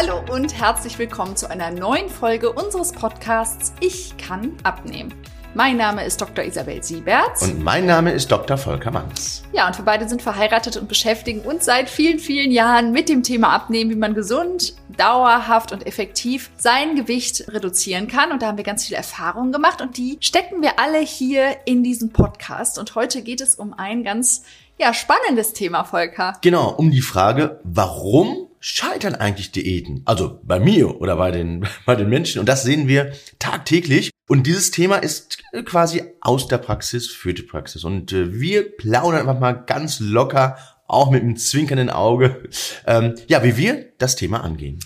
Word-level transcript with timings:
Hallo 0.00 0.22
und 0.32 0.58
herzlich 0.58 0.98
willkommen 0.98 1.36
zu 1.36 1.50
einer 1.50 1.70
neuen 1.70 2.08
Folge 2.08 2.50
unseres 2.50 2.90
Podcasts 2.90 3.74
Ich 3.80 4.16
kann 4.16 4.56
abnehmen. 4.62 5.12
Mein 5.52 5.76
Name 5.76 6.06
ist 6.06 6.18
Dr. 6.22 6.42
Isabel 6.42 6.82
Sieberts. 6.82 7.42
Und 7.42 7.62
mein 7.62 7.84
Name 7.84 8.10
ist 8.10 8.32
Dr. 8.32 8.56
Volker 8.56 8.92
Manns. 8.92 9.42
Ja, 9.52 9.66
und 9.66 9.76
wir 9.76 9.84
beide 9.84 10.08
sind 10.08 10.22
verheiratet 10.22 10.78
und 10.78 10.88
beschäftigen 10.88 11.40
uns 11.40 11.66
seit 11.66 11.90
vielen, 11.90 12.18
vielen 12.18 12.50
Jahren 12.50 12.92
mit 12.92 13.10
dem 13.10 13.22
Thema 13.22 13.50
Abnehmen, 13.50 13.90
wie 13.90 13.96
man 13.96 14.14
gesund, 14.14 14.72
dauerhaft 14.96 15.70
und 15.70 15.86
effektiv 15.86 16.50
sein 16.56 16.96
Gewicht 16.96 17.52
reduzieren 17.52 18.08
kann. 18.08 18.32
Und 18.32 18.40
da 18.40 18.46
haben 18.46 18.56
wir 18.56 18.64
ganz 18.64 18.86
viele 18.86 18.96
Erfahrungen 18.96 19.52
gemacht 19.52 19.82
und 19.82 19.98
die 19.98 20.16
stecken 20.20 20.62
wir 20.62 20.78
alle 20.78 21.00
hier 21.00 21.56
in 21.66 21.82
diesem 21.82 22.10
Podcast. 22.10 22.78
Und 22.78 22.94
heute 22.94 23.20
geht 23.20 23.42
es 23.42 23.54
um 23.54 23.74
ein 23.74 24.02
ganz 24.02 24.44
ja, 24.78 24.94
spannendes 24.94 25.52
Thema, 25.52 25.84
Volker. 25.84 26.38
Genau, 26.40 26.70
um 26.70 26.90
die 26.90 27.02
Frage, 27.02 27.60
warum 27.64 28.46
scheitern 28.60 29.14
eigentlich 29.14 29.50
Diäten? 29.50 30.02
Also 30.04 30.40
bei 30.44 30.60
mir 30.60 31.00
oder 31.00 31.16
bei 31.16 31.30
den, 31.30 31.66
bei 31.86 31.96
den 31.96 32.08
Menschen. 32.08 32.38
Und 32.38 32.48
das 32.48 32.62
sehen 32.62 32.86
wir 32.86 33.12
tagtäglich. 33.38 34.10
Und 34.28 34.46
dieses 34.46 34.70
Thema 34.70 34.96
ist 34.96 35.42
quasi 35.64 36.04
aus 36.20 36.46
der 36.46 36.58
Praxis 36.58 37.08
für 37.08 37.34
die 37.34 37.42
Praxis. 37.42 37.82
Und 37.82 38.12
äh, 38.12 38.38
wir 38.38 38.76
plaudern 38.76 39.20
einfach 39.20 39.40
mal 39.40 39.52
ganz 39.52 39.98
locker, 39.98 40.56
auch 40.86 41.10
mit 41.10 41.22
einem 41.22 41.36
zwinkernden 41.36 41.90
Auge, 41.90 42.48
ähm, 42.86 43.14
ja, 43.26 43.42
wie 43.42 43.56
wir 43.56 43.92
das 43.98 44.16
Thema 44.16 44.44
angehen. 44.44 44.78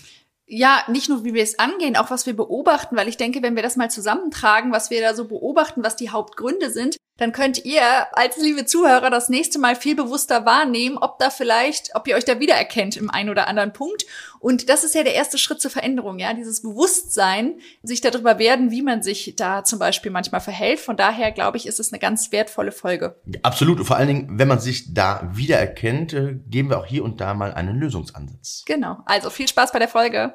Ja, 0.47 0.83
nicht 0.87 1.09
nur 1.09 1.23
wie 1.23 1.33
wir 1.33 1.41
es 1.41 1.57
angehen, 1.57 1.95
auch 1.95 2.11
was 2.11 2.27
wir 2.27 2.35
beobachten, 2.35 2.95
weil 2.95 3.07
ich 3.07 3.17
denke, 3.17 3.41
wenn 3.41 3.55
wir 3.55 3.63
das 3.63 3.77
mal 3.77 3.89
zusammentragen, 3.89 4.71
was 4.71 4.91
wir 4.91 5.01
da 5.01 5.15
so 5.15 5.25
beobachten, 5.27 5.83
was 5.83 5.95
die 5.95 6.11
Hauptgründe 6.11 6.69
sind, 6.69 6.97
dann 7.17 7.31
könnt 7.31 7.63
ihr 7.63 7.81
als 8.13 8.37
liebe 8.37 8.65
Zuhörer 8.65 9.09
das 9.09 9.29
nächste 9.29 9.57
Mal 9.57 9.75
viel 9.75 9.95
bewusster 9.95 10.45
wahrnehmen, 10.45 10.97
ob 10.97 11.17
da 11.19 11.29
vielleicht, 11.29 11.95
ob 11.95 12.07
ihr 12.07 12.15
euch 12.15 12.25
da 12.25 12.39
wiedererkennt 12.39 12.97
im 12.97 13.09
einen 13.09 13.29
oder 13.29 13.47
anderen 13.47 13.71
Punkt. 13.71 14.05
Und 14.39 14.69
das 14.69 14.83
ist 14.83 14.95
ja 14.95 15.03
der 15.03 15.15
erste 15.15 15.37
Schritt 15.37 15.61
zur 15.61 15.71
Veränderung, 15.71 16.19
ja, 16.19 16.33
dieses 16.33 16.61
Bewusstsein, 16.61 17.59
sich 17.83 18.01
darüber 18.01 18.37
werden, 18.37 18.69
wie 18.69 18.81
man 18.81 19.01
sich 19.01 19.35
da 19.37 19.63
zum 19.63 19.79
Beispiel 19.79 20.11
manchmal 20.11 20.41
verhält. 20.41 20.79
Von 20.79 20.97
daher 20.97 21.31
glaube 21.31 21.57
ich, 21.57 21.67
ist 21.67 21.79
es 21.79 21.93
eine 21.93 21.99
ganz 21.99 22.31
wertvolle 22.31 22.71
Folge. 22.71 23.15
Absolut. 23.43 23.79
Und 23.79 23.85
vor 23.85 23.95
allen 23.95 24.07
Dingen, 24.07 24.39
wenn 24.39 24.47
man 24.47 24.59
sich 24.59 24.93
da 24.93 25.29
wiedererkennt, 25.33 26.13
äh, 26.13 26.35
geben 26.47 26.69
wir 26.69 26.79
auch 26.79 26.85
hier 26.85 27.03
und 27.03 27.21
da 27.21 27.33
mal 27.33 27.53
einen 27.53 27.77
Lösungsansatz. 27.77 28.63
Genau. 28.65 28.97
Also 29.05 29.29
viel 29.29 29.47
Spaß 29.47 29.71
bei 29.71 29.79
der 29.79 29.87
Folge. 29.87 30.33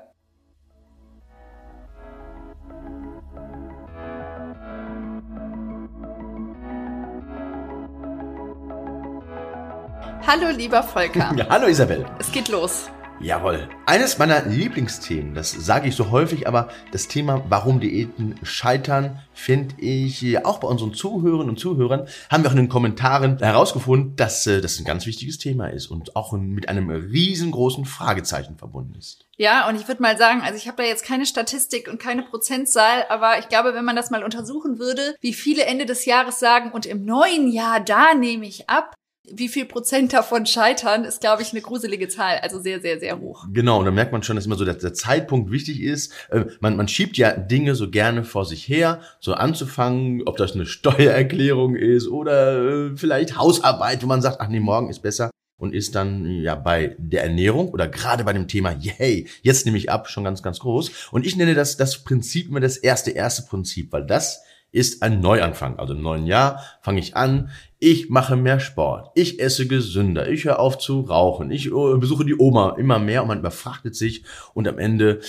Hallo, 10.26 10.50
lieber 10.50 10.82
Volker. 10.82 11.32
Ja, 11.36 11.46
hallo 11.48 11.66
Isabel. 11.66 12.04
Es 12.18 12.30
geht 12.30 12.48
los. 12.48 12.90
Jawohl. 13.22 13.68
Eines 13.84 14.16
meiner 14.16 14.46
Lieblingsthemen, 14.46 15.34
das 15.34 15.50
sage 15.50 15.88
ich 15.88 15.96
so 15.96 16.10
häufig, 16.10 16.48
aber 16.48 16.68
das 16.90 17.06
Thema, 17.06 17.44
warum 17.48 17.80
Diäten 17.80 18.36
scheitern, 18.42 19.20
finde 19.34 19.74
ich 19.78 20.42
auch 20.44 20.58
bei 20.58 20.68
unseren 20.68 20.94
Zuhörern 20.94 21.48
und 21.50 21.58
Zuhörern, 21.58 22.06
haben 22.30 22.42
wir 22.42 22.48
auch 22.48 22.54
in 22.54 22.62
den 22.62 22.68
Kommentaren 22.70 23.38
herausgefunden, 23.38 24.16
dass 24.16 24.46
äh, 24.46 24.62
das 24.62 24.78
ein 24.78 24.86
ganz 24.86 25.04
wichtiges 25.04 25.36
Thema 25.36 25.66
ist 25.66 25.88
und 25.88 26.16
auch 26.16 26.32
mit 26.32 26.68
einem 26.68 26.88
riesengroßen 26.88 27.84
Fragezeichen 27.84 28.56
verbunden 28.56 28.94
ist. 28.98 29.26
Ja, 29.36 29.68
und 29.68 29.76
ich 29.76 29.88
würde 29.88 30.02
mal 30.02 30.16
sagen, 30.16 30.42
also 30.42 30.56
ich 30.56 30.66
habe 30.66 30.82
da 30.82 30.88
jetzt 30.88 31.04
keine 31.04 31.26
Statistik 31.26 31.88
und 31.88 32.00
keine 32.00 32.22
Prozentzahl, 32.22 33.04
aber 33.08 33.38
ich 33.38 33.48
glaube, 33.48 33.74
wenn 33.74 33.84
man 33.84 33.96
das 33.96 34.10
mal 34.10 34.24
untersuchen 34.24 34.78
würde, 34.78 35.14
wie 35.20 35.34
viele 35.34 35.64
Ende 35.64 35.86
des 35.86 36.04
Jahres 36.04 36.38
sagen, 36.38 36.72
und 36.72 36.86
im 36.86 37.04
neuen 37.04 37.50
Jahr, 37.50 37.80
da 37.80 38.14
nehme 38.14 38.46
ich 38.46 38.68
ab, 38.70 38.94
wie 39.32 39.48
viel 39.48 39.64
Prozent 39.64 40.12
davon 40.12 40.46
scheitern, 40.46 41.04
ist, 41.04 41.20
glaube 41.20 41.42
ich, 41.42 41.52
eine 41.52 41.60
gruselige 41.60 42.08
Zahl. 42.08 42.38
Also 42.42 42.60
sehr, 42.60 42.80
sehr, 42.80 42.98
sehr 42.98 43.20
hoch. 43.20 43.46
Genau, 43.52 43.78
und 43.78 43.84
da 43.84 43.90
merkt 43.90 44.12
man 44.12 44.22
schon, 44.22 44.36
dass 44.36 44.46
immer 44.46 44.56
so 44.56 44.64
der, 44.64 44.74
der 44.74 44.94
Zeitpunkt 44.94 45.50
wichtig 45.50 45.80
ist. 45.82 46.12
Äh, 46.30 46.46
man, 46.60 46.76
man 46.76 46.88
schiebt 46.88 47.16
ja 47.16 47.32
Dinge 47.32 47.74
so 47.74 47.90
gerne 47.90 48.24
vor 48.24 48.44
sich 48.44 48.68
her, 48.68 49.00
so 49.20 49.34
anzufangen, 49.34 50.22
ob 50.26 50.36
das 50.36 50.54
eine 50.54 50.66
Steuererklärung 50.80 51.76
ist 51.76 52.08
oder 52.08 52.88
äh, 52.88 52.96
vielleicht 52.96 53.36
Hausarbeit, 53.36 54.02
wo 54.02 54.06
man 54.06 54.22
sagt, 54.22 54.40
ach 54.40 54.48
nee, 54.48 54.60
morgen 54.60 54.90
ist 54.90 55.00
besser 55.00 55.30
und 55.60 55.74
ist 55.74 55.94
dann 55.94 56.28
ja 56.40 56.54
bei 56.54 56.96
der 56.98 57.22
Ernährung 57.22 57.68
oder 57.68 57.86
gerade 57.86 58.24
bei 58.24 58.32
dem 58.32 58.48
Thema, 58.48 58.70
hey, 58.70 59.28
jetzt 59.42 59.66
nehme 59.66 59.78
ich 59.78 59.90
ab, 59.90 60.08
schon 60.08 60.24
ganz, 60.24 60.42
ganz 60.42 60.58
groß. 60.58 60.90
Und 61.12 61.26
ich 61.26 61.36
nenne 61.36 61.54
das 61.54 61.76
das 61.76 62.02
Prinzip 62.02 62.48
immer 62.48 62.60
das 62.60 62.78
erste, 62.78 63.10
erste 63.10 63.42
Prinzip, 63.42 63.92
weil 63.92 64.06
das 64.06 64.42
ist 64.72 65.02
ein 65.02 65.20
Neuanfang. 65.20 65.78
Also 65.78 65.94
im 65.94 66.02
neuen 66.02 66.26
Jahr 66.26 66.62
fange 66.82 67.00
ich 67.00 67.16
an, 67.16 67.50
ich 67.78 68.10
mache 68.10 68.36
mehr 68.36 68.60
Sport, 68.60 69.10
ich 69.14 69.40
esse 69.40 69.66
gesünder, 69.66 70.28
ich 70.28 70.44
höre 70.44 70.58
auf 70.58 70.78
zu 70.78 71.00
rauchen, 71.00 71.50
ich 71.50 71.66
äh, 71.66 71.96
besuche 71.96 72.24
die 72.24 72.38
Oma 72.38 72.76
immer 72.78 72.98
mehr 72.98 73.22
und 73.22 73.28
man 73.28 73.38
überfrachtet 73.38 73.96
sich 73.96 74.24
und 74.54 74.68
am 74.68 74.78
Ende 74.78 75.20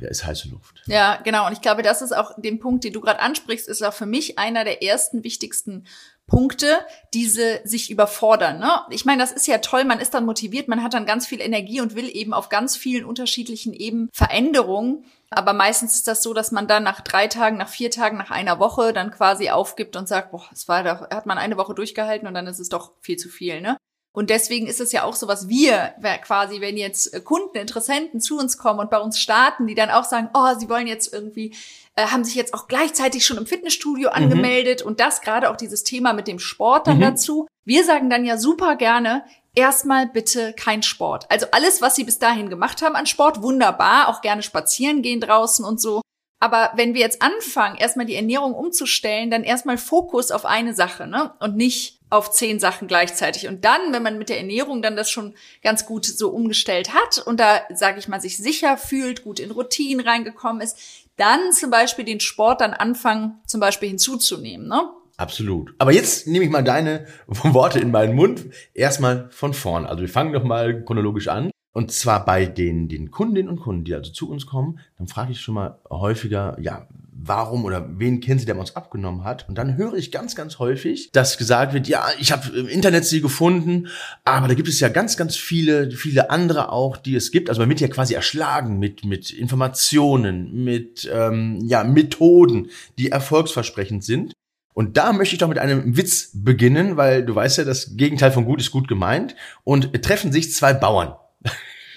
ja, 0.00 0.08
ist 0.08 0.24
heiße 0.24 0.48
Luft. 0.48 0.82
Ja, 0.86 1.20
genau. 1.22 1.46
Und 1.46 1.52
ich 1.52 1.60
glaube, 1.60 1.82
das 1.82 2.00
ist 2.00 2.16
auch 2.16 2.32
den 2.38 2.60
Punkt, 2.60 2.84
den 2.84 2.92
du 2.92 3.00
gerade 3.00 3.20
ansprichst, 3.20 3.68
ist 3.68 3.82
auch 3.82 3.92
für 3.92 4.06
mich 4.06 4.38
einer 4.38 4.64
der 4.64 4.82
ersten 4.82 5.24
wichtigsten 5.24 5.84
Punkte, 6.26 6.78
diese 7.14 7.60
sich 7.64 7.90
überfordern. 7.90 8.58
Ne? 8.58 8.70
Ich 8.90 9.04
meine, 9.04 9.20
das 9.20 9.32
ist 9.32 9.46
ja 9.46 9.58
toll, 9.58 9.84
man 9.84 10.00
ist 10.00 10.12
dann 10.14 10.26
motiviert, 10.26 10.68
man 10.68 10.82
hat 10.82 10.94
dann 10.94 11.06
ganz 11.06 11.26
viel 11.26 11.40
Energie 11.40 11.80
und 11.80 11.94
will 11.94 12.08
eben 12.12 12.32
auf 12.32 12.48
ganz 12.48 12.76
vielen 12.76 13.04
unterschiedlichen 13.04 13.72
Eben 13.72 14.08
Veränderungen. 14.12 15.04
Aber 15.30 15.52
meistens 15.52 15.94
ist 15.94 16.08
das 16.08 16.22
so, 16.22 16.34
dass 16.34 16.52
man 16.52 16.68
dann 16.68 16.84
nach 16.84 17.00
drei 17.00 17.26
Tagen, 17.26 17.56
nach 17.56 17.68
vier 17.68 17.90
Tagen, 17.90 18.16
nach 18.16 18.30
einer 18.30 18.58
Woche 18.58 18.92
dann 18.92 19.10
quasi 19.10 19.50
aufgibt 19.50 19.96
und 19.96 20.06
sagt, 20.08 20.30
boah, 20.30 20.44
es 20.52 20.68
war 20.68 20.84
doch, 20.84 21.10
hat 21.10 21.26
man 21.26 21.38
eine 21.38 21.56
Woche 21.56 21.74
durchgehalten 21.74 22.28
und 22.28 22.34
dann 22.34 22.46
ist 22.46 22.60
es 22.60 22.68
doch 22.68 22.92
viel 23.00 23.16
zu 23.16 23.28
viel, 23.28 23.60
ne? 23.60 23.76
Und 24.16 24.30
deswegen 24.30 24.66
ist 24.66 24.80
es 24.80 24.92
ja 24.92 25.02
auch 25.02 25.14
so, 25.14 25.28
was 25.28 25.46
wir 25.46 25.94
quasi, 26.24 26.62
wenn 26.62 26.78
jetzt 26.78 27.22
Kunden, 27.26 27.58
Interessenten 27.58 28.18
zu 28.18 28.38
uns 28.38 28.56
kommen 28.56 28.80
und 28.80 28.88
bei 28.88 28.98
uns 28.98 29.20
starten, 29.20 29.66
die 29.66 29.74
dann 29.74 29.90
auch 29.90 30.04
sagen, 30.04 30.30
oh, 30.32 30.58
sie 30.58 30.70
wollen 30.70 30.86
jetzt 30.86 31.12
irgendwie, 31.12 31.54
äh, 31.96 32.06
haben 32.06 32.24
sich 32.24 32.34
jetzt 32.34 32.54
auch 32.54 32.66
gleichzeitig 32.66 33.26
schon 33.26 33.36
im 33.36 33.44
Fitnessstudio 33.44 34.08
mhm. 34.08 34.14
angemeldet 34.14 34.80
und 34.80 35.00
das 35.00 35.20
gerade 35.20 35.50
auch 35.50 35.56
dieses 35.56 35.84
Thema 35.84 36.14
mit 36.14 36.28
dem 36.28 36.38
Sport 36.38 36.86
dann 36.86 36.96
mhm. 36.96 37.02
dazu. 37.02 37.46
Wir 37.66 37.84
sagen 37.84 38.08
dann 38.08 38.24
ja 38.24 38.38
super 38.38 38.76
gerne, 38.76 39.22
erstmal 39.56 40.06
bitte 40.06 40.52
kein 40.52 40.84
Sport. 40.84 41.28
Also 41.30 41.46
alles, 41.50 41.82
was 41.82 41.96
sie 41.96 42.04
bis 42.04 42.20
dahin 42.20 42.48
gemacht 42.48 42.82
haben 42.82 42.94
an 42.94 43.06
Sport, 43.06 43.42
wunderbar, 43.42 44.08
auch 44.08 44.20
gerne 44.20 44.42
spazieren 44.42 45.02
gehen 45.02 45.20
draußen 45.20 45.64
und 45.64 45.80
so. 45.80 46.00
Aber 46.38 46.70
wenn 46.76 46.94
wir 46.94 47.00
jetzt 47.00 47.22
anfangen, 47.22 47.78
erstmal 47.78 48.06
die 48.06 48.14
Ernährung 48.14 48.54
umzustellen, 48.54 49.30
dann 49.30 49.42
erstmal 49.42 49.78
Fokus 49.78 50.30
auf 50.30 50.44
eine 50.44 50.74
Sache, 50.74 51.06
ne? 51.06 51.32
Und 51.40 51.56
nicht 51.56 51.98
auf 52.10 52.30
zehn 52.30 52.60
Sachen 52.60 52.86
gleichzeitig. 52.86 53.48
Und 53.48 53.64
dann, 53.64 53.92
wenn 53.92 54.02
man 54.02 54.18
mit 54.18 54.28
der 54.28 54.38
Ernährung 54.38 54.82
dann 54.82 54.96
das 54.96 55.10
schon 55.10 55.34
ganz 55.62 55.86
gut 55.86 56.04
so 56.04 56.28
umgestellt 56.28 56.92
hat 56.94 57.18
und 57.26 57.40
da, 57.40 57.62
sage 57.74 57.98
ich 57.98 58.06
mal, 58.06 58.20
sich 58.20 58.36
sicher 58.36 58.76
fühlt, 58.76 59.24
gut 59.24 59.40
in 59.40 59.50
Routinen 59.50 60.06
reingekommen 60.06 60.60
ist, 60.60 60.78
dann 61.16 61.52
zum 61.52 61.70
Beispiel 61.70 62.04
den 62.04 62.20
Sport 62.20 62.60
dann 62.60 62.74
anfangen, 62.74 63.40
zum 63.46 63.60
Beispiel 63.60 63.88
hinzuzunehmen, 63.88 64.68
ne? 64.68 64.90
Absolut. 65.16 65.74
Aber 65.78 65.92
jetzt 65.92 66.26
nehme 66.26 66.44
ich 66.44 66.50
mal 66.50 66.64
deine 66.64 67.06
Worte 67.26 67.78
in 67.80 67.90
meinen 67.90 68.14
Mund. 68.14 68.46
Erstmal 68.74 69.28
von 69.30 69.54
vorn. 69.54 69.86
Also 69.86 70.02
wir 70.02 70.08
fangen 70.08 70.32
doch 70.32 70.44
mal 70.44 70.84
chronologisch 70.84 71.28
an. 71.28 71.50
Und 71.72 71.92
zwar 71.92 72.24
bei 72.24 72.46
den, 72.46 72.88
den 72.88 73.10
Kundinnen 73.10 73.50
und 73.50 73.60
Kunden, 73.60 73.84
die 73.84 73.94
also 73.94 74.10
zu 74.10 74.30
uns 74.30 74.46
kommen, 74.46 74.78
dann 74.96 75.08
frage 75.08 75.32
ich 75.32 75.42
schon 75.42 75.54
mal 75.54 75.78
häufiger, 75.90 76.56
ja, 76.58 76.88
warum 77.12 77.66
oder 77.66 77.86
wen 77.98 78.20
kennen 78.20 78.38
Sie, 78.38 78.46
der 78.46 78.58
uns 78.58 78.76
abgenommen 78.76 79.24
hat? 79.24 79.46
Und 79.46 79.58
dann 79.58 79.76
höre 79.76 79.94
ich 79.94 80.10
ganz, 80.10 80.34
ganz 80.34 80.58
häufig, 80.58 81.10
dass 81.12 81.36
gesagt 81.36 81.74
wird, 81.74 81.86
ja, 81.86 82.06
ich 82.18 82.32
habe 82.32 82.48
im 82.56 82.68
Internet 82.68 83.04
sie 83.04 83.20
gefunden, 83.20 83.88
aber 84.24 84.48
da 84.48 84.54
gibt 84.54 84.68
es 84.68 84.80
ja 84.80 84.88
ganz, 84.88 85.18
ganz 85.18 85.36
viele, 85.36 85.90
viele 85.90 86.30
andere 86.30 86.72
auch, 86.72 86.96
die 86.96 87.14
es 87.14 87.30
gibt. 87.30 87.50
Also 87.50 87.60
man 87.60 87.68
wird 87.68 87.80
ja 87.80 87.88
quasi 87.88 88.14
erschlagen 88.14 88.78
mit, 88.78 89.04
mit 89.04 89.30
Informationen, 89.30 90.64
mit 90.64 91.06
ähm, 91.12 91.60
ja, 91.62 91.84
Methoden, 91.84 92.70
die 92.98 93.10
erfolgsversprechend 93.10 94.02
sind. 94.02 94.32
Und 94.76 94.98
da 94.98 95.14
möchte 95.14 95.34
ich 95.34 95.38
doch 95.38 95.48
mit 95.48 95.58
einem 95.58 95.96
Witz 95.96 96.32
beginnen, 96.34 96.98
weil 96.98 97.24
du 97.24 97.34
weißt 97.34 97.56
ja, 97.56 97.64
das 97.64 97.96
Gegenteil 97.96 98.30
von 98.30 98.44
gut 98.44 98.60
ist 98.60 98.70
gut 98.70 98.88
gemeint. 98.88 99.34
Und 99.64 100.02
treffen 100.02 100.32
sich 100.32 100.52
zwei 100.52 100.74
Bauern. 100.74 101.14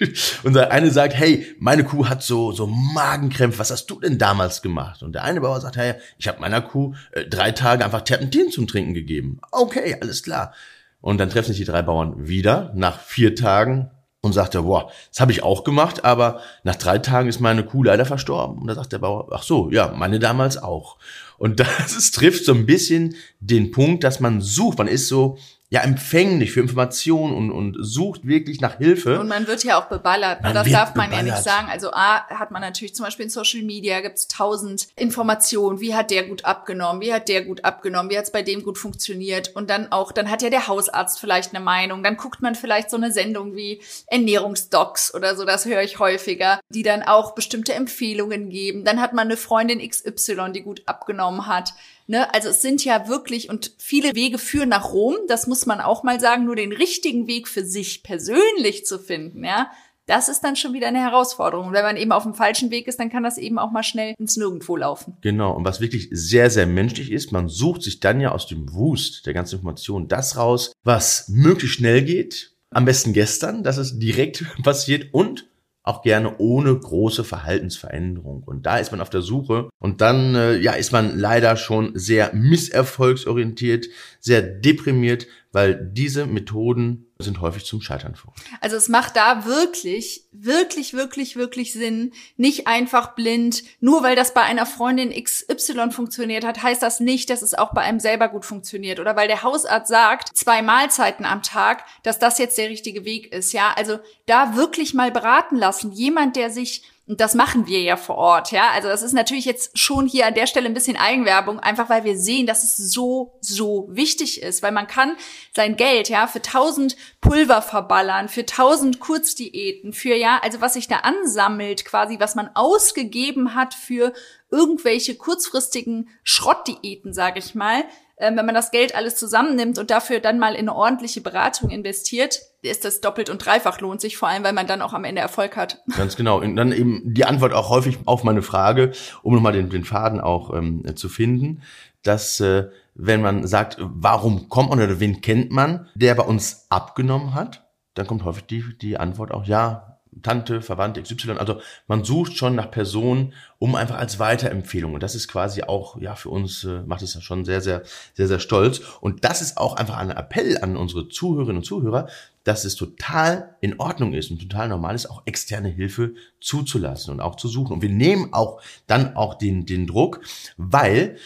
Und 0.44 0.54
der 0.54 0.72
eine 0.72 0.90
sagt, 0.90 1.12
hey, 1.12 1.44
meine 1.58 1.84
Kuh 1.84 2.08
hat 2.08 2.22
so, 2.22 2.52
so 2.52 2.66
Magenkrämpfe, 2.66 3.58
was 3.58 3.70
hast 3.70 3.84
du 3.90 4.00
denn 4.00 4.16
damals 4.16 4.62
gemacht? 4.62 5.02
Und 5.02 5.12
der 5.12 5.24
eine 5.24 5.42
Bauer 5.42 5.60
sagt, 5.60 5.76
hey, 5.76 5.96
ich 6.16 6.26
habe 6.26 6.40
meiner 6.40 6.62
Kuh 6.62 6.94
äh, 7.12 7.26
drei 7.26 7.52
Tage 7.52 7.84
einfach 7.84 8.00
Terpentin 8.00 8.50
zum 8.50 8.66
Trinken 8.66 8.94
gegeben. 8.94 9.42
Okay, 9.52 9.98
alles 10.00 10.22
klar. 10.22 10.54
Und 11.02 11.18
dann 11.18 11.28
treffen 11.28 11.48
sich 11.48 11.58
die 11.58 11.70
drei 11.70 11.82
Bauern 11.82 12.28
wieder 12.28 12.72
nach 12.74 12.98
vier 12.98 13.34
Tagen 13.34 13.90
und 14.22 14.32
sagt 14.32 14.54
er, 14.54 14.62
boah, 14.62 14.90
das 15.10 15.20
habe 15.20 15.32
ich 15.32 15.42
auch 15.42 15.64
gemacht, 15.64 16.06
aber 16.06 16.40
nach 16.62 16.76
drei 16.76 16.96
Tagen 16.96 17.28
ist 17.28 17.40
meine 17.40 17.62
Kuh 17.64 17.82
leider 17.82 18.06
verstorben. 18.06 18.58
Und 18.58 18.68
da 18.68 18.74
sagt 18.74 18.92
der 18.92 18.98
Bauer, 19.00 19.28
ach 19.32 19.42
so, 19.42 19.70
ja, 19.70 19.92
meine 19.94 20.18
damals 20.18 20.56
auch. 20.56 20.96
Und 21.40 21.58
das 21.60 22.10
trifft 22.10 22.44
so 22.44 22.52
ein 22.52 22.66
bisschen 22.66 23.16
den 23.40 23.70
Punkt, 23.70 24.04
dass 24.04 24.20
man 24.20 24.42
sucht. 24.42 24.76
Man 24.78 24.88
ist 24.88 25.08
so 25.08 25.38
ja 25.72 25.82
empfänglich 25.82 26.50
für 26.50 26.60
Informationen 26.60 27.32
und, 27.32 27.52
und 27.52 27.76
sucht 27.80 28.26
wirklich 28.26 28.60
nach 28.60 28.78
Hilfe. 28.78 29.20
Und 29.20 29.28
man 29.28 29.46
wird 29.46 29.62
ja 29.62 29.80
auch 29.80 29.86
beballert. 29.86 30.42
Man 30.42 30.52
das 30.52 30.68
darf 30.68 30.96
man 30.96 31.12
ja 31.12 31.18
beballert. 31.18 31.36
nicht 31.36 31.44
sagen. 31.44 31.68
Also 31.70 31.92
A, 31.92 32.26
hat 32.28 32.50
man 32.50 32.60
natürlich 32.60 32.92
zum 32.92 33.04
Beispiel 33.04 33.26
in 33.26 33.30
Social 33.30 33.62
Media 33.62 34.00
gibt's 34.00 34.26
tausend 34.26 34.88
Informationen. 34.96 35.78
Wie 35.78 35.94
hat 35.94 36.10
der 36.10 36.24
gut 36.24 36.44
abgenommen? 36.44 37.00
Wie 37.00 37.14
hat 37.14 37.28
der 37.28 37.44
gut 37.44 37.64
abgenommen? 37.64 38.10
Wie 38.10 38.18
hat's 38.18 38.32
bei 38.32 38.42
dem 38.42 38.64
gut 38.64 38.78
funktioniert? 38.78 39.54
Und 39.54 39.70
dann 39.70 39.92
auch, 39.92 40.10
dann 40.10 40.28
hat 40.28 40.42
ja 40.42 40.50
der 40.50 40.66
Hausarzt 40.66 41.20
vielleicht 41.20 41.54
eine 41.54 41.64
Meinung. 41.64 42.02
Dann 42.02 42.16
guckt 42.16 42.42
man 42.42 42.56
vielleicht 42.56 42.90
so 42.90 42.96
eine 42.96 43.12
Sendung 43.12 43.54
wie 43.54 43.80
Ernährungsdocs 44.08 45.14
oder 45.14 45.36
so, 45.36 45.44
das 45.44 45.66
höre 45.66 45.82
ich 45.82 46.00
häufiger, 46.00 46.58
die 46.70 46.82
dann 46.82 47.04
auch 47.04 47.36
bestimmte 47.36 47.74
Empfehlungen 47.74 48.50
geben. 48.50 48.84
Dann 48.84 49.00
hat 49.00 49.12
man 49.12 49.28
eine 49.28 49.36
Freundin 49.36 49.78
XY, 49.88 50.50
die 50.52 50.62
gut 50.62 50.82
abgenommen 50.86 51.46
hat. 51.46 51.74
Ne? 52.10 52.34
Also 52.34 52.48
es 52.48 52.60
sind 52.60 52.84
ja 52.84 53.06
wirklich, 53.06 53.48
und 53.48 53.72
viele 53.78 54.16
Wege 54.16 54.38
führen 54.38 54.70
nach 54.70 54.92
Rom, 54.92 55.14
das 55.28 55.46
muss 55.46 55.64
man 55.64 55.80
auch 55.80 56.02
mal 56.02 56.18
sagen, 56.18 56.44
nur 56.44 56.56
den 56.56 56.72
richtigen 56.72 57.28
Weg 57.28 57.46
für 57.46 57.64
sich 57.64 58.02
persönlich 58.02 58.84
zu 58.84 58.98
finden, 58.98 59.44
ja, 59.44 59.70
das 60.06 60.28
ist 60.28 60.40
dann 60.40 60.56
schon 60.56 60.72
wieder 60.72 60.88
eine 60.88 60.98
Herausforderung. 60.98 61.68
Und 61.68 61.72
wenn 61.72 61.84
man 61.84 61.96
eben 61.96 62.10
auf 62.10 62.24
dem 62.24 62.34
falschen 62.34 62.72
Weg 62.72 62.88
ist, 62.88 62.98
dann 62.98 63.10
kann 63.10 63.22
das 63.22 63.38
eben 63.38 63.60
auch 63.60 63.70
mal 63.70 63.84
schnell 63.84 64.16
ins 64.18 64.36
Nirgendwo 64.36 64.76
laufen. 64.76 65.18
Genau, 65.20 65.52
und 65.52 65.64
was 65.64 65.80
wirklich 65.80 66.08
sehr, 66.10 66.50
sehr 66.50 66.66
menschlich 66.66 67.12
ist, 67.12 67.30
man 67.30 67.48
sucht 67.48 67.82
sich 67.82 68.00
dann 68.00 68.20
ja 68.20 68.32
aus 68.32 68.48
dem 68.48 68.72
Wust 68.72 69.24
der 69.26 69.34
ganzen 69.34 69.56
Informationen 69.56 70.08
das 70.08 70.36
raus, 70.36 70.72
was 70.82 71.28
möglichst 71.28 71.76
schnell 71.76 72.02
geht, 72.02 72.56
am 72.70 72.86
besten 72.86 73.12
gestern, 73.12 73.62
dass 73.62 73.76
es 73.76 74.00
direkt 74.00 74.44
passiert 74.64 75.14
und 75.14 75.46
auch 75.82 76.02
gerne 76.02 76.36
ohne 76.38 76.76
große 76.76 77.24
Verhaltensveränderung. 77.24 78.42
Und 78.44 78.66
da 78.66 78.78
ist 78.78 78.90
man 78.90 79.00
auf 79.00 79.10
der 79.10 79.22
Suche 79.22 79.70
und 79.78 80.00
dann 80.00 80.34
äh, 80.34 80.56
ja 80.58 80.72
ist 80.72 80.92
man 80.92 81.18
leider 81.18 81.56
schon 81.56 81.92
sehr 81.94 82.34
misserfolgsorientiert, 82.34 83.86
sehr 84.20 84.42
deprimiert, 84.42 85.26
weil 85.52 85.74
diese 85.92 86.26
Methoden 86.26 87.06
sind 87.18 87.40
häufig 87.40 87.64
zum 87.64 87.82
Scheitern 87.82 88.14
verurteilt. 88.14 88.48
Also 88.60 88.76
es 88.76 88.88
macht 88.88 89.16
da 89.16 89.44
wirklich, 89.44 90.24
wirklich, 90.32 90.94
wirklich, 90.94 91.36
wirklich 91.36 91.72
Sinn, 91.72 92.12
nicht 92.36 92.66
einfach 92.66 93.14
blind, 93.14 93.64
nur 93.80 94.02
weil 94.02 94.16
das 94.16 94.32
bei 94.32 94.42
einer 94.42 94.64
Freundin 94.64 95.12
XY 95.12 95.90
funktioniert 95.90 96.44
hat, 96.44 96.62
heißt 96.62 96.82
das 96.82 97.00
nicht, 97.00 97.28
dass 97.30 97.42
es 97.42 97.54
auch 97.54 97.74
bei 97.74 97.82
einem 97.82 98.00
selber 98.00 98.28
gut 98.28 98.44
funktioniert. 98.44 99.00
Oder 99.00 99.16
weil 99.16 99.28
der 99.28 99.42
Hausarzt 99.42 99.88
sagt, 99.88 100.36
zwei 100.36 100.62
Mahlzeiten 100.62 101.24
am 101.24 101.42
Tag, 101.42 101.84
dass 102.04 102.18
das 102.18 102.38
jetzt 102.38 102.56
der 102.56 102.70
richtige 102.70 103.04
Weg 103.04 103.32
ist. 103.32 103.52
Ja, 103.52 103.74
also 103.76 103.98
da 104.26 104.56
wirklich 104.56 104.94
mal 104.94 105.10
beraten 105.10 105.56
lassen. 105.56 105.92
Jemand, 105.92 106.36
der 106.36 106.50
sich 106.50 106.84
und 107.10 107.20
das 107.20 107.34
machen 107.34 107.66
wir 107.66 107.80
ja 107.80 107.96
vor 107.96 108.18
Ort, 108.18 108.52
ja. 108.52 108.70
Also 108.70 108.86
das 108.86 109.02
ist 109.02 109.14
natürlich 109.14 109.44
jetzt 109.44 109.76
schon 109.76 110.06
hier 110.06 110.28
an 110.28 110.34
der 110.34 110.46
Stelle 110.46 110.66
ein 110.66 110.74
bisschen 110.74 110.96
Eigenwerbung, 110.96 111.58
einfach 111.58 111.90
weil 111.90 112.04
wir 112.04 112.16
sehen, 112.16 112.46
dass 112.46 112.62
es 112.62 112.76
so, 112.76 113.36
so 113.40 113.88
wichtig 113.90 114.40
ist. 114.44 114.62
Weil 114.62 114.70
man 114.70 114.86
kann 114.86 115.16
sein 115.52 115.74
Geld, 115.74 116.08
ja, 116.08 116.28
für 116.28 116.40
tausend 116.40 116.96
Pulver 117.20 117.62
verballern, 117.62 118.28
für 118.28 118.46
tausend 118.46 119.00
Kurzdiäten, 119.00 119.92
für, 119.92 120.14
ja, 120.14 120.38
also 120.40 120.60
was 120.60 120.74
sich 120.74 120.86
da 120.86 120.98
ansammelt 120.98 121.84
quasi, 121.84 122.20
was 122.20 122.36
man 122.36 122.48
ausgegeben 122.54 123.56
hat 123.56 123.74
für 123.74 124.12
irgendwelche 124.52 125.16
kurzfristigen 125.16 126.10
Schrottdiäten, 126.22 127.12
sage 127.12 127.40
ich 127.40 127.56
mal. 127.56 127.82
Ähm, 128.20 128.36
wenn 128.36 128.46
man 128.46 128.54
das 128.54 128.70
Geld 128.70 128.94
alles 128.94 129.16
zusammennimmt 129.16 129.78
und 129.78 129.90
dafür 129.90 130.20
dann 130.20 130.38
mal 130.38 130.52
in 130.52 130.68
eine 130.68 130.74
ordentliche 130.74 131.20
Beratung 131.22 131.70
investiert, 131.70 132.40
ist 132.62 132.84
das 132.84 133.00
doppelt 133.00 133.30
und 133.30 133.44
dreifach 133.44 133.80
lohnt 133.80 134.00
sich, 134.00 134.16
vor 134.16 134.28
allem, 134.28 134.44
weil 134.44 134.52
man 134.52 134.66
dann 134.66 134.82
auch 134.82 134.92
am 134.92 135.04
Ende 135.04 135.22
Erfolg 135.22 135.56
hat. 135.56 135.82
Ganz 135.96 136.16
genau. 136.16 136.40
Und 136.40 136.56
dann 136.56 136.72
eben 136.72 137.02
die 137.14 137.24
Antwort 137.24 137.54
auch 137.54 137.70
häufig 137.70 137.98
auf 138.04 138.22
meine 138.22 138.42
Frage, 138.42 138.92
um 139.22 139.34
nochmal 139.34 139.54
den, 139.54 139.70
den 139.70 139.84
Faden 139.84 140.20
auch 140.20 140.54
ähm, 140.54 140.84
zu 140.96 141.08
finden, 141.08 141.62
dass 142.02 142.40
äh, 142.40 142.68
wenn 142.94 143.22
man 143.22 143.46
sagt, 143.46 143.76
warum 143.80 144.48
kommt 144.48 144.70
man 144.70 144.80
oder 144.80 145.00
wen 145.00 145.22
kennt 145.22 145.50
man, 145.50 145.88
der 145.94 146.14
bei 146.14 146.24
uns 146.24 146.66
abgenommen 146.68 147.34
hat, 147.34 147.66
dann 147.94 148.06
kommt 148.06 148.24
häufig 148.24 148.44
die, 148.44 148.64
die 148.80 148.98
Antwort 148.98 149.32
auch, 149.32 149.46
ja, 149.46 149.89
Tante, 150.22 150.60
Verwandte 150.60 151.02
XY. 151.02 151.32
Also 151.38 151.60
man 151.86 152.04
sucht 152.04 152.36
schon 152.36 152.54
nach 152.54 152.70
Personen, 152.70 153.32
um 153.58 153.74
einfach 153.74 153.96
als 153.96 154.18
Weiterempfehlung. 154.18 154.94
Und 154.94 155.02
das 155.02 155.14
ist 155.14 155.28
quasi 155.28 155.62
auch, 155.62 156.00
ja, 156.00 156.16
für 156.16 156.30
uns 156.30 156.64
äh, 156.64 156.82
macht 156.82 157.02
es 157.02 157.14
ja 157.14 157.20
schon 157.20 157.44
sehr, 157.44 157.60
sehr, 157.60 157.82
sehr, 158.14 158.28
sehr 158.28 158.40
stolz. 158.40 158.80
Und 159.00 159.24
das 159.24 159.40
ist 159.40 159.56
auch 159.56 159.76
einfach 159.76 159.96
ein 159.96 160.10
Appell 160.10 160.58
an 160.58 160.76
unsere 160.76 161.08
Zuhörerinnen 161.08 161.58
und 161.58 161.64
Zuhörer, 161.64 162.08
dass 162.44 162.64
es 162.64 162.74
total 162.74 163.56
in 163.60 163.78
Ordnung 163.78 164.14
ist 164.14 164.30
und 164.30 164.40
total 164.40 164.68
normal 164.68 164.94
ist, 164.94 165.10
auch 165.10 165.22
externe 165.26 165.68
Hilfe 165.68 166.14
zuzulassen 166.40 167.12
und 167.12 167.20
auch 167.20 167.36
zu 167.36 167.48
suchen. 167.48 167.74
Und 167.74 167.82
wir 167.82 167.90
nehmen 167.90 168.32
auch 168.32 168.60
dann 168.86 169.16
auch 169.16 169.34
den, 169.34 169.66
den 169.66 169.86
Druck, 169.86 170.20
weil 170.56 171.16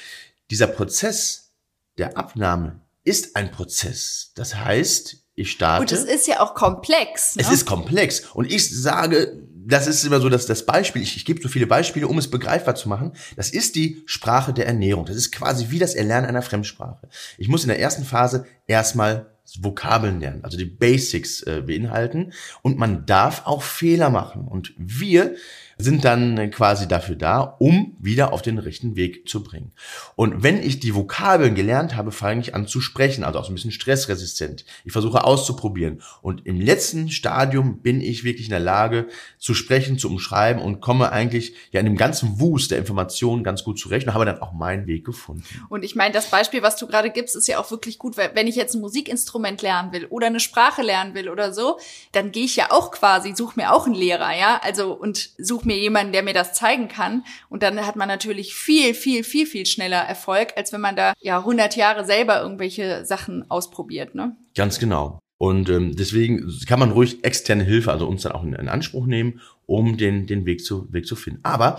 dieser 0.50 0.66
Prozess 0.66 1.52
der 1.96 2.18
Abnahme 2.18 2.80
ist 3.04 3.36
ein 3.36 3.50
Prozess. 3.50 4.32
Das 4.34 4.56
heißt, 4.56 5.23
ich 5.34 5.50
starte. 5.50 5.82
Und 5.82 5.92
es 5.92 6.04
ist 6.04 6.26
ja 6.26 6.40
auch 6.40 6.54
komplex. 6.54 7.36
Ne? 7.36 7.42
Es 7.42 7.50
ist 7.50 7.66
komplex. 7.66 8.20
Und 8.34 8.50
ich 8.50 8.70
sage, 8.70 9.42
das 9.66 9.86
ist 9.86 10.04
immer 10.04 10.20
so 10.20 10.28
das, 10.28 10.46
das 10.46 10.66
Beispiel, 10.66 11.02
ich, 11.02 11.16
ich 11.16 11.24
gebe 11.24 11.40
so 11.42 11.48
viele 11.48 11.66
Beispiele, 11.66 12.06
um 12.06 12.18
es 12.18 12.30
begreifbar 12.30 12.74
zu 12.74 12.88
machen. 12.88 13.12
Das 13.36 13.50
ist 13.50 13.74
die 13.74 14.02
Sprache 14.06 14.52
der 14.52 14.66
Ernährung. 14.66 15.06
Das 15.06 15.16
ist 15.16 15.32
quasi 15.32 15.70
wie 15.70 15.78
das 15.78 15.94
Erlernen 15.94 16.26
einer 16.26 16.42
Fremdsprache. 16.42 17.08
Ich 17.38 17.48
muss 17.48 17.64
in 17.64 17.68
der 17.68 17.80
ersten 17.80 18.04
Phase 18.04 18.46
erstmal 18.66 19.30
Vokabeln 19.60 20.20
lernen, 20.20 20.42
also 20.42 20.56
die 20.56 20.64
Basics 20.64 21.42
äh, 21.42 21.62
beinhalten. 21.66 22.32
Und 22.62 22.78
man 22.78 23.04
darf 23.06 23.42
auch 23.46 23.62
Fehler 23.62 24.10
machen. 24.10 24.46
Und 24.48 24.72
wir 24.76 25.34
sind 25.78 26.04
dann 26.04 26.50
quasi 26.50 26.88
dafür 26.88 27.16
da, 27.16 27.40
um 27.40 27.96
wieder 27.98 28.32
auf 28.32 28.42
den 28.42 28.58
rechten 28.58 28.96
Weg 28.96 29.28
zu 29.28 29.42
bringen. 29.42 29.72
Und 30.16 30.42
wenn 30.42 30.62
ich 30.62 30.80
die 30.80 30.94
Vokabeln 30.94 31.54
gelernt 31.54 31.96
habe, 31.96 32.12
fange 32.12 32.40
ich 32.40 32.54
an 32.54 32.66
zu 32.66 32.80
sprechen, 32.80 33.24
also 33.24 33.38
auch 33.38 33.44
so 33.44 33.52
ein 33.52 33.54
bisschen 33.54 33.72
stressresistent. 33.72 34.64
Ich 34.84 34.92
versuche 34.92 35.24
auszuprobieren. 35.24 36.02
Und 36.22 36.46
im 36.46 36.60
letzten 36.60 37.10
Stadium 37.10 37.80
bin 37.80 38.00
ich 38.00 38.24
wirklich 38.24 38.46
in 38.46 38.52
der 38.52 38.60
Lage 38.60 39.08
zu 39.38 39.54
sprechen, 39.54 39.98
zu 39.98 40.08
umschreiben 40.08 40.62
und 40.62 40.80
komme 40.80 41.12
eigentlich 41.12 41.54
ja 41.70 41.80
in 41.80 41.86
dem 41.86 41.96
ganzen 41.96 42.40
Wust 42.40 42.70
der 42.70 42.78
Informationen 42.78 43.44
ganz 43.44 43.64
gut 43.64 43.78
zurecht 43.78 44.06
und 44.06 44.14
habe 44.14 44.24
dann 44.24 44.40
auch 44.40 44.52
meinen 44.52 44.86
Weg 44.86 45.04
gefunden. 45.04 45.44
Und 45.68 45.84
ich 45.84 45.96
meine, 45.96 46.14
das 46.14 46.26
Beispiel, 46.26 46.62
was 46.62 46.76
du 46.76 46.86
gerade 46.86 47.10
gibst, 47.10 47.36
ist 47.36 47.48
ja 47.48 47.58
auch 47.58 47.70
wirklich 47.70 47.98
gut, 47.98 48.16
weil 48.16 48.30
wenn 48.34 48.46
ich 48.46 48.56
jetzt 48.56 48.74
ein 48.74 48.80
Musikinstrument 48.80 49.62
lernen 49.62 49.92
will 49.92 50.06
oder 50.06 50.26
eine 50.26 50.40
Sprache 50.40 50.82
lernen 50.82 51.14
will 51.14 51.28
oder 51.28 51.52
so, 51.52 51.78
dann 52.12 52.32
gehe 52.32 52.44
ich 52.44 52.56
ja 52.56 52.70
auch 52.70 52.90
quasi, 52.90 53.34
suche 53.34 53.58
mir 53.58 53.72
auch 53.72 53.86
einen 53.86 53.94
Lehrer, 53.94 54.36
ja, 54.36 54.60
also 54.62 54.92
und 54.92 55.30
suche 55.38 55.63
mir 55.64 55.78
jemanden, 55.78 56.12
der 56.12 56.22
mir 56.22 56.34
das 56.34 56.52
zeigen 56.52 56.88
kann. 56.88 57.24
Und 57.48 57.62
dann 57.62 57.84
hat 57.86 57.96
man 57.96 58.08
natürlich 58.08 58.54
viel, 58.54 58.94
viel, 58.94 59.24
viel, 59.24 59.46
viel 59.46 59.66
schneller 59.66 60.00
Erfolg, 60.00 60.54
als 60.56 60.72
wenn 60.72 60.80
man 60.80 60.96
da 60.96 61.12
ja 61.20 61.38
100 61.38 61.76
Jahre 61.76 62.04
selber 62.04 62.40
irgendwelche 62.40 63.04
Sachen 63.04 63.50
ausprobiert, 63.50 64.14
ne? 64.14 64.36
Ganz 64.54 64.78
genau. 64.78 65.18
Und 65.38 65.68
ähm, 65.68 65.94
deswegen 65.96 66.50
kann 66.66 66.78
man 66.78 66.92
ruhig 66.92 67.24
externe 67.24 67.64
Hilfe, 67.64 67.92
also 67.92 68.06
uns 68.06 68.22
dann 68.22 68.32
auch 68.32 68.44
in, 68.44 68.54
in 68.54 68.68
Anspruch 68.68 69.06
nehmen, 69.06 69.40
um 69.66 69.96
den, 69.96 70.26
den 70.26 70.46
Weg, 70.46 70.64
zu, 70.64 70.92
Weg 70.92 71.06
zu 71.06 71.16
finden. 71.16 71.40
Aber 71.42 71.78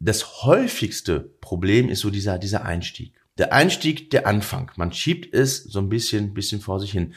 das 0.00 0.42
häufigste 0.42 1.20
Problem 1.40 1.88
ist 1.88 2.00
so 2.00 2.10
dieser, 2.10 2.38
dieser 2.38 2.64
Einstieg. 2.64 3.12
Der 3.38 3.52
Einstieg, 3.52 4.10
der 4.10 4.26
Anfang. 4.26 4.70
Man 4.76 4.92
schiebt 4.92 5.34
es 5.34 5.62
so 5.64 5.78
ein 5.78 5.88
bisschen, 5.88 6.34
bisschen 6.34 6.60
vor 6.60 6.80
sich 6.80 6.92
hin. 6.92 7.14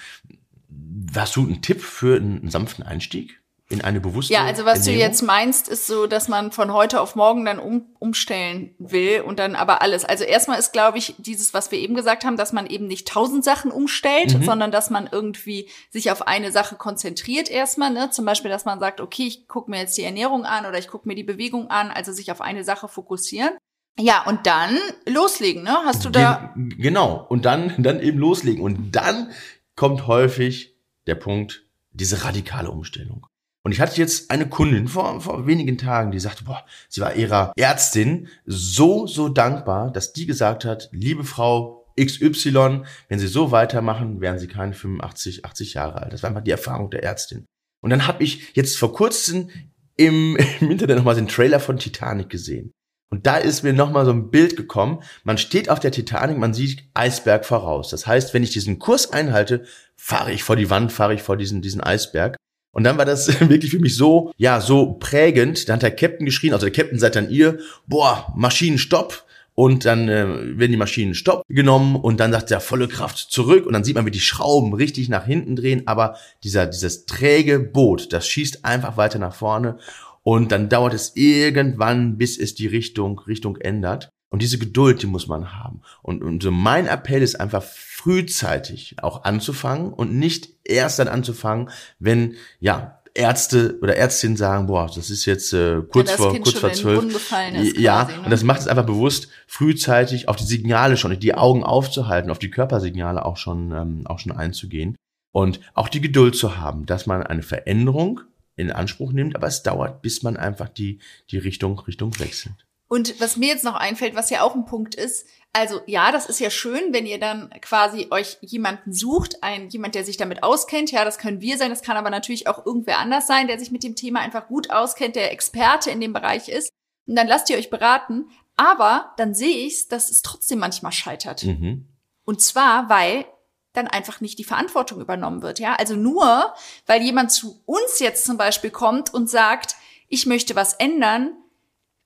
Hast 1.15 1.35
du 1.35 1.41
einen 1.41 1.61
Tipp 1.61 1.81
für 1.81 2.17
einen 2.17 2.49
sanften 2.49 2.83
Einstieg? 2.83 3.41
In 3.73 3.81
eine 3.81 3.99
bewusste 3.99 4.31
Ja, 4.33 4.43
also 4.45 4.63
was 4.63 4.79
Ernährung? 4.79 4.99
du 4.99 5.05
jetzt 5.05 5.21
meinst, 5.23 5.67
ist 5.67 5.87
so, 5.87 6.07
dass 6.07 6.27
man 6.29 6.51
von 6.51 6.71
heute 6.71 7.01
auf 7.01 7.15
morgen 7.15 7.43
dann 7.43 7.59
um, 7.59 7.87
umstellen 7.99 8.73
will 8.79 9.21
und 9.21 9.39
dann 9.39 9.55
aber 9.55 9.81
alles. 9.81 10.05
Also 10.05 10.23
erstmal 10.23 10.59
ist, 10.59 10.71
glaube 10.71 10.97
ich, 10.99 11.15
dieses, 11.17 11.53
was 11.53 11.71
wir 11.71 11.79
eben 11.79 11.95
gesagt 11.95 12.23
haben, 12.23 12.37
dass 12.37 12.53
man 12.53 12.67
eben 12.67 12.87
nicht 12.87 13.07
tausend 13.07 13.43
Sachen 13.43 13.71
umstellt, 13.71 14.37
Mhm. 14.37 14.43
sondern 14.43 14.71
dass 14.71 14.89
man 14.89 15.09
irgendwie 15.11 15.69
sich 15.89 16.11
auf 16.11 16.27
eine 16.27 16.51
Sache 16.51 16.75
konzentriert 16.75 17.49
erstmal. 17.49 17.89
Ne? 17.91 18.09
Zum 18.11 18.23
Beispiel, 18.25 18.51
dass 18.51 18.63
man 18.65 18.79
sagt, 18.79 19.01
okay, 19.01 19.27
ich 19.27 19.47
gucke 19.47 19.69
mir 19.71 19.79
jetzt 19.79 19.97
die 19.97 20.03
Ernährung 20.03 20.45
an 20.45 20.65
oder 20.65 20.77
ich 20.77 20.87
gucke 20.87 21.07
mir 21.07 21.15
die 21.15 21.23
Bewegung 21.23 21.69
an, 21.69 21.89
also 21.91 22.11
sich 22.13 22.31
auf 22.31 22.39
eine 22.41 22.63
Sache 22.63 22.87
fokussieren. 22.87 23.51
Ja, 23.99 24.23
und 24.25 24.47
dann 24.47 24.77
loslegen, 25.07 25.63
ne? 25.63 25.77
Hast 25.85 26.03
du 26.05 26.09
da. 26.09 26.51
Gen 26.55 26.69
genau. 26.79 27.25
Und 27.29 27.45
dann, 27.45 27.73
dann 27.77 27.99
eben 27.99 28.17
loslegen. 28.17 28.63
Und 28.63 28.91
dann 28.91 29.31
kommt 29.75 30.07
häufig 30.07 30.75
der 31.05 31.15
Punkt, 31.15 31.63
diese 31.91 32.23
radikale 32.23 32.71
Umstellung. 32.71 33.27
Und 33.65 33.71
ich 33.71 33.79
hatte 33.79 33.97
jetzt 33.97 34.29
eine 34.29 34.47
Kundin 34.47 34.89
vor, 34.89 35.21
vor 35.21 35.47
wenigen 35.47 35.77
Tagen, 35.77 36.11
die 36.11 36.19
sagte, 36.19 36.43
boah, 36.43 36.65
sie 36.89 36.99
war 36.99 37.15
ihrer 37.15 37.53
Ärztin 37.55 38.27
so, 38.45 39.07
so 39.07 39.29
dankbar, 39.29 39.91
dass 39.91 40.11
die 40.11 40.25
gesagt 40.25 40.65
hat, 40.65 40.89
liebe 40.91 41.23
Frau 41.23 41.83
XY, 41.99 42.81
wenn 43.07 43.19
Sie 43.19 43.27
so 43.27 43.51
weitermachen, 43.51 44.19
werden 44.19 44.39
Sie 44.39 44.47
keine 44.47 44.73
85, 44.73 45.45
80 45.45 45.73
Jahre 45.75 46.01
alt. 46.01 46.13
Das 46.13 46.23
war 46.23 46.29
einfach 46.29 46.43
die 46.43 46.51
Erfahrung 46.51 46.89
der 46.89 47.03
Ärztin. 47.03 47.45
Und 47.81 47.89
dann 47.89 48.07
habe 48.07 48.23
ich 48.23 48.55
jetzt 48.55 48.77
vor 48.77 48.93
kurzem 48.93 49.49
im, 49.95 50.37
im 50.59 50.71
Internet 50.71 50.97
nochmal 50.97 51.15
den 51.15 51.27
Trailer 51.27 51.59
von 51.59 51.77
Titanic 51.77 52.29
gesehen. 52.29 52.71
Und 53.11 53.27
da 53.27 53.37
ist 53.37 53.61
mir 53.61 53.73
nochmal 53.73 54.05
so 54.05 54.11
ein 54.11 54.31
Bild 54.31 54.57
gekommen. 54.57 55.03
Man 55.23 55.37
steht 55.37 55.69
auf 55.69 55.79
der 55.79 55.91
Titanic, 55.91 56.37
man 56.39 56.55
sieht 56.55 56.89
Eisberg 56.95 57.45
voraus. 57.45 57.91
Das 57.91 58.07
heißt, 58.07 58.33
wenn 58.33 58.41
ich 58.41 58.49
diesen 58.49 58.79
Kurs 58.79 59.11
einhalte, 59.11 59.65
fahre 59.95 60.31
ich 60.31 60.43
vor 60.43 60.55
die 60.55 60.71
Wand, 60.71 60.91
fahre 60.91 61.13
ich 61.13 61.21
vor 61.21 61.37
diesen, 61.37 61.61
diesen 61.61 61.81
Eisberg. 61.81 62.35
Und 62.73 62.83
dann 62.83 62.97
war 62.97 63.05
das 63.05 63.39
wirklich 63.49 63.71
für 63.71 63.79
mich 63.79 63.95
so, 63.95 64.33
ja, 64.37 64.59
so 64.59 64.93
prägend. 64.93 65.69
Da 65.69 65.73
hat 65.73 65.83
der 65.83 65.95
Captain 65.95 66.25
geschrien, 66.25 66.53
also 66.53 66.65
der 66.65 66.73
Captain 66.73 66.99
sagt 66.99 67.15
dann 67.15 67.29
ihr, 67.29 67.59
boah, 67.87 68.33
Maschinen 68.35 68.77
stopp. 68.77 69.23
und 69.55 69.85
dann 69.85 70.09
äh, 70.09 70.25
werden 70.57 70.71
die 70.71 70.77
Maschinen 70.77 71.13
stopp 71.13 71.43
genommen 71.47 71.95
und 71.95 72.19
dann 72.19 72.31
sagt 72.31 72.49
der 72.49 72.59
volle 72.59 72.87
Kraft 72.87 73.19
zurück 73.19 73.67
und 73.67 73.73
dann 73.73 73.83
sieht 73.83 73.95
man, 73.95 74.05
wie 74.07 74.11
die 74.11 74.19
Schrauben 74.19 74.73
richtig 74.73 75.09
nach 75.09 75.25
hinten 75.25 75.55
drehen, 75.55 75.83
aber 75.85 76.17
dieser, 76.43 76.65
dieses 76.65 77.05
träge 77.05 77.59
Boot, 77.59 78.11
das 78.11 78.27
schießt 78.27 78.65
einfach 78.65 78.97
weiter 78.97 79.19
nach 79.19 79.35
vorne 79.35 79.77
und 80.23 80.51
dann 80.51 80.69
dauert 80.69 80.93
es 80.93 81.11
irgendwann, 81.15 82.17
bis 82.17 82.39
es 82.39 82.55
die 82.55 82.67
Richtung, 82.67 83.19
Richtung 83.19 83.57
ändert. 83.57 84.09
Und 84.33 84.41
diese 84.41 84.57
Geduld, 84.57 85.03
die 85.03 85.05
muss 85.05 85.27
man 85.27 85.59
haben. 85.59 85.81
Und, 86.01 86.23
und 86.23 86.41
so 86.41 86.49
mein 86.49 86.87
Appell 86.87 87.21
ist 87.21 87.39
einfach 87.39 87.61
frühzeitig 87.61 88.95
auch 89.03 89.25
anzufangen 89.25 89.93
und 89.93 90.15
nicht 90.15 90.49
erst 90.63 90.97
dann 90.97 91.07
anzufangen, 91.07 91.69
wenn, 91.99 92.33
ja, 92.59 92.99
Ärzte 93.13 93.77
oder 93.83 93.95
Ärztinnen 93.95 94.35
sagen, 94.35 94.65
boah, 94.65 94.89
das 94.93 95.11
ist 95.11 95.25
jetzt 95.25 95.53
äh, 95.53 95.83
kurz 95.87 96.09
ja, 96.09 96.17
vor 96.17 96.33
kurz 96.39 96.57
vor 96.57 96.73
zwölf. 96.73 97.31
ja, 97.77 98.05
quasi, 98.05 98.17
ne? 98.17 98.23
und 98.23 98.31
das 98.31 98.43
macht 98.43 98.61
es 98.61 98.67
einfach 98.67 98.87
bewusst, 98.87 99.27
frühzeitig 99.45 100.27
auf 100.27 100.37
die 100.37 100.45
Signale 100.45 100.97
schon, 100.97 101.19
die 101.19 101.35
Augen 101.35 101.63
aufzuhalten, 101.63 102.31
auf 102.31 102.39
die 102.39 102.49
Körpersignale 102.49 103.23
auch 103.23 103.37
schon 103.37 103.71
ähm, 103.71 104.01
auch 104.07 104.17
schon 104.17 104.31
einzugehen 104.31 104.95
und 105.31 105.59
auch 105.75 105.89
die 105.89 106.01
Geduld 106.01 106.35
zu 106.35 106.57
haben, 106.57 106.87
dass 106.87 107.05
man 107.05 107.21
eine 107.21 107.43
Veränderung 107.43 108.21
in 108.55 108.71
Anspruch 108.71 109.11
nimmt, 109.11 109.35
aber 109.35 109.45
es 109.45 109.61
dauert, 109.61 110.01
bis 110.01 110.23
man 110.23 110.37
einfach 110.37 110.69
die 110.69 110.97
die 111.29 111.37
Richtung 111.37 111.77
Richtung 111.77 112.19
wechselt. 112.19 112.65
Und 112.93 113.19
was 113.19 113.37
mir 113.37 113.47
jetzt 113.47 113.63
noch 113.63 113.73
einfällt, 113.73 114.13
was 114.13 114.29
ja 114.29 114.43
auch 114.43 114.53
ein 114.53 114.65
Punkt 114.65 114.93
ist, 114.93 115.25
also 115.51 115.81
ja, 115.87 116.11
das 116.11 116.27
ist 116.27 116.39
ja 116.39 116.51
schön, 116.51 116.93
wenn 116.93 117.07
ihr 117.07 117.19
dann 117.19 117.49
quasi 117.59 118.09
euch 118.11 118.37
jemanden 118.41 118.93
sucht, 118.93 119.41
ein 119.41 119.67
jemand, 119.69 119.95
der 119.95 120.05
sich 120.05 120.17
damit 120.17 120.43
auskennt. 120.43 120.91
Ja, 120.91 121.03
das 121.03 121.17
können 121.17 121.41
wir 121.41 121.57
sein, 121.57 121.71
das 121.71 121.81
kann 121.81 121.97
aber 121.97 122.11
natürlich 122.11 122.47
auch 122.47 122.67
irgendwer 122.67 122.99
anders 122.99 123.25
sein, 123.25 123.47
der 123.47 123.57
sich 123.57 123.71
mit 123.71 123.83
dem 123.83 123.95
Thema 123.95 124.19
einfach 124.19 124.47
gut 124.47 124.69
auskennt, 124.69 125.15
der 125.15 125.31
Experte 125.31 125.89
in 125.89 126.01
dem 126.01 126.13
Bereich 126.13 126.49
ist. 126.49 126.69
Und 127.07 127.15
dann 127.15 127.25
lasst 127.25 127.49
ihr 127.49 127.57
euch 127.57 127.71
beraten. 127.71 128.25
Aber 128.57 129.15
dann 129.17 129.33
sehe 129.33 129.65
ich, 129.65 129.87
dass 129.87 130.11
es 130.11 130.21
trotzdem 130.21 130.59
manchmal 130.59 130.91
scheitert. 130.91 131.45
Mhm. 131.45 131.87
Und 132.25 132.41
zwar, 132.41 132.89
weil 132.89 133.25
dann 133.73 133.87
einfach 133.87 134.21
nicht 134.21 134.37
die 134.37 134.43
Verantwortung 134.43 135.01
übernommen 135.01 135.41
wird. 135.41 135.57
Ja, 135.57 135.73
also 135.73 135.95
nur, 135.95 136.53
weil 136.85 137.01
jemand 137.01 137.31
zu 137.31 137.63
uns 137.65 137.97
jetzt 137.97 138.23
zum 138.23 138.37
Beispiel 138.37 138.69
kommt 138.69 139.11
und 139.11 139.31
sagt, 139.31 139.77
ich 140.09 140.27
möchte 140.27 140.55
was 140.55 140.75
ändern, 140.75 141.35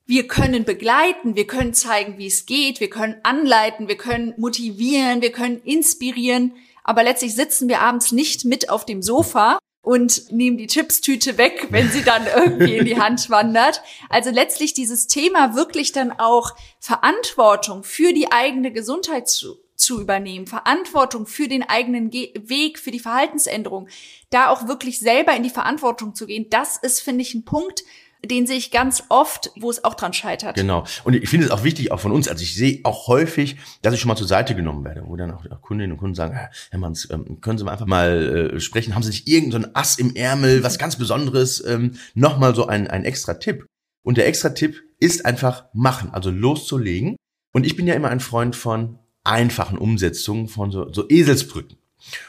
wir 0.07 0.27
können 0.27 0.63
begleiten, 0.63 1.35
wir 1.35 1.45
können 1.45 1.73
zeigen, 1.73 2.17
wie 2.17 2.27
es 2.27 2.45
geht, 2.45 2.79
wir 2.79 2.89
können 2.89 3.17
anleiten, 3.23 3.89
wir 3.89 3.97
können 3.97 4.33
motivieren, 4.37 5.21
wir 5.21 5.33
können 5.33 5.61
inspirieren, 5.63 6.53
aber 6.83 7.03
letztlich 7.03 7.35
sitzen 7.35 7.67
wir 7.67 7.81
abends 7.81 8.13
nicht 8.13 8.45
mit 8.45 8.69
auf 8.69 8.85
dem 8.85 9.01
Sofa 9.01 9.59
und 9.81 10.31
nehmen 10.31 10.57
die 10.57 10.67
Chipstüte 10.67 11.37
weg, 11.37 11.67
wenn 11.69 11.89
sie 11.89 12.03
dann 12.03 12.25
irgendwie 12.25 12.77
in 12.77 12.85
die 12.85 12.97
Hand 12.99 13.29
wandert. 13.29 13.81
Also 14.09 14.31
letztlich 14.31 14.73
dieses 14.73 15.07
Thema 15.07 15.55
wirklich 15.55 15.91
dann 15.91 16.13
auch 16.13 16.51
Verantwortung 16.79 17.83
für 17.83 18.13
die 18.13 18.31
eigene 18.31 18.71
Gesundheit 18.71 19.27
zu, 19.27 19.57
zu 19.75 19.99
übernehmen, 19.99 20.47
Verantwortung 20.47 21.25
für 21.25 21.49
den 21.49 21.63
eigenen 21.63 22.09
Ge 22.09 22.33
Weg, 22.35 22.79
für 22.79 22.91
die 22.91 22.99
Verhaltensänderung, 22.99 23.89
da 24.29 24.49
auch 24.49 24.69
wirklich 24.69 24.99
selber 24.99 25.33
in 25.35 25.43
die 25.43 25.49
Verantwortung 25.49 26.15
zu 26.15 26.25
gehen, 26.27 26.47
das 26.49 26.77
ist, 26.77 27.01
finde 27.01 27.21
ich, 27.21 27.33
ein 27.33 27.43
Punkt, 27.43 27.83
den 28.27 28.47
sehe 28.47 28.57
ich 28.57 28.71
ganz 28.71 29.03
oft, 29.09 29.51
wo 29.55 29.69
es 29.69 29.83
auch 29.83 29.93
dran 29.93 30.13
scheitert. 30.13 30.55
Genau. 30.55 30.85
Und 31.03 31.15
ich 31.15 31.29
finde 31.29 31.45
es 31.45 31.51
auch 31.51 31.63
wichtig, 31.63 31.91
auch 31.91 31.99
von 31.99 32.11
uns. 32.11 32.27
Also 32.27 32.43
ich 32.43 32.55
sehe 32.55 32.81
auch 32.83 33.07
häufig, 33.07 33.57
dass 33.81 33.93
ich 33.93 33.99
schon 33.99 34.09
mal 34.09 34.15
zur 34.15 34.27
Seite 34.27 34.55
genommen 34.55 34.83
werde, 34.83 35.03
wo 35.05 35.15
dann 35.15 35.31
auch 35.31 35.43
Kundinnen 35.61 35.93
und 35.93 35.97
Kunden 35.97 36.15
sagen, 36.15 36.37
Herr 36.69 36.79
Manns, 36.79 37.09
ähm, 37.11 37.41
können 37.41 37.57
Sie 37.57 37.63
mal 37.63 37.71
einfach 37.71 37.85
mal 37.85 38.53
äh, 38.55 38.59
sprechen? 38.59 38.95
Haben 38.95 39.03
Sie 39.03 39.09
nicht 39.09 39.27
irgendein 39.27 39.63
so 39.63 39.69
Ass 39.73 39.97
im 39.97 40.15
Ärmel, 40.15 40.63
was 40.63 40.77
ganz 40.77 40.95
Besonderes? 40.97 41.63
Ähm, 41.65 41.93
Nochmal 42.13 42.55
so 42.55 42.67
ein, 42.67 42.87
ein 42.87 43.05
extra 43.05 43.35
Tipp. 43.35 43.65
Und 44.03 44.17
der 44.17 44.27
extra 44.27 44.49
Tipp 44.49 44.81
ist 44.99 45.25
einfach 45.25 45.65
machen, 45.73 46.11
also 46.13 46.29
loszulegen. 46.31 47.17
Und 47.53 47.65
ich 47.65 47.75
bin 47.75 47.87
ja 47.87 47.93
immer 47.93 48.09
ein 48.09 48.19
Freund 48.19 48.55
von 48.55 48.99
einfachen 49.23 49.77
Umsetzungen, 49.77 50.47
von 50.47 50.71
so, 50.71 50.91
so 50.93 51.09
Eselsbrücken. 51.09 51.77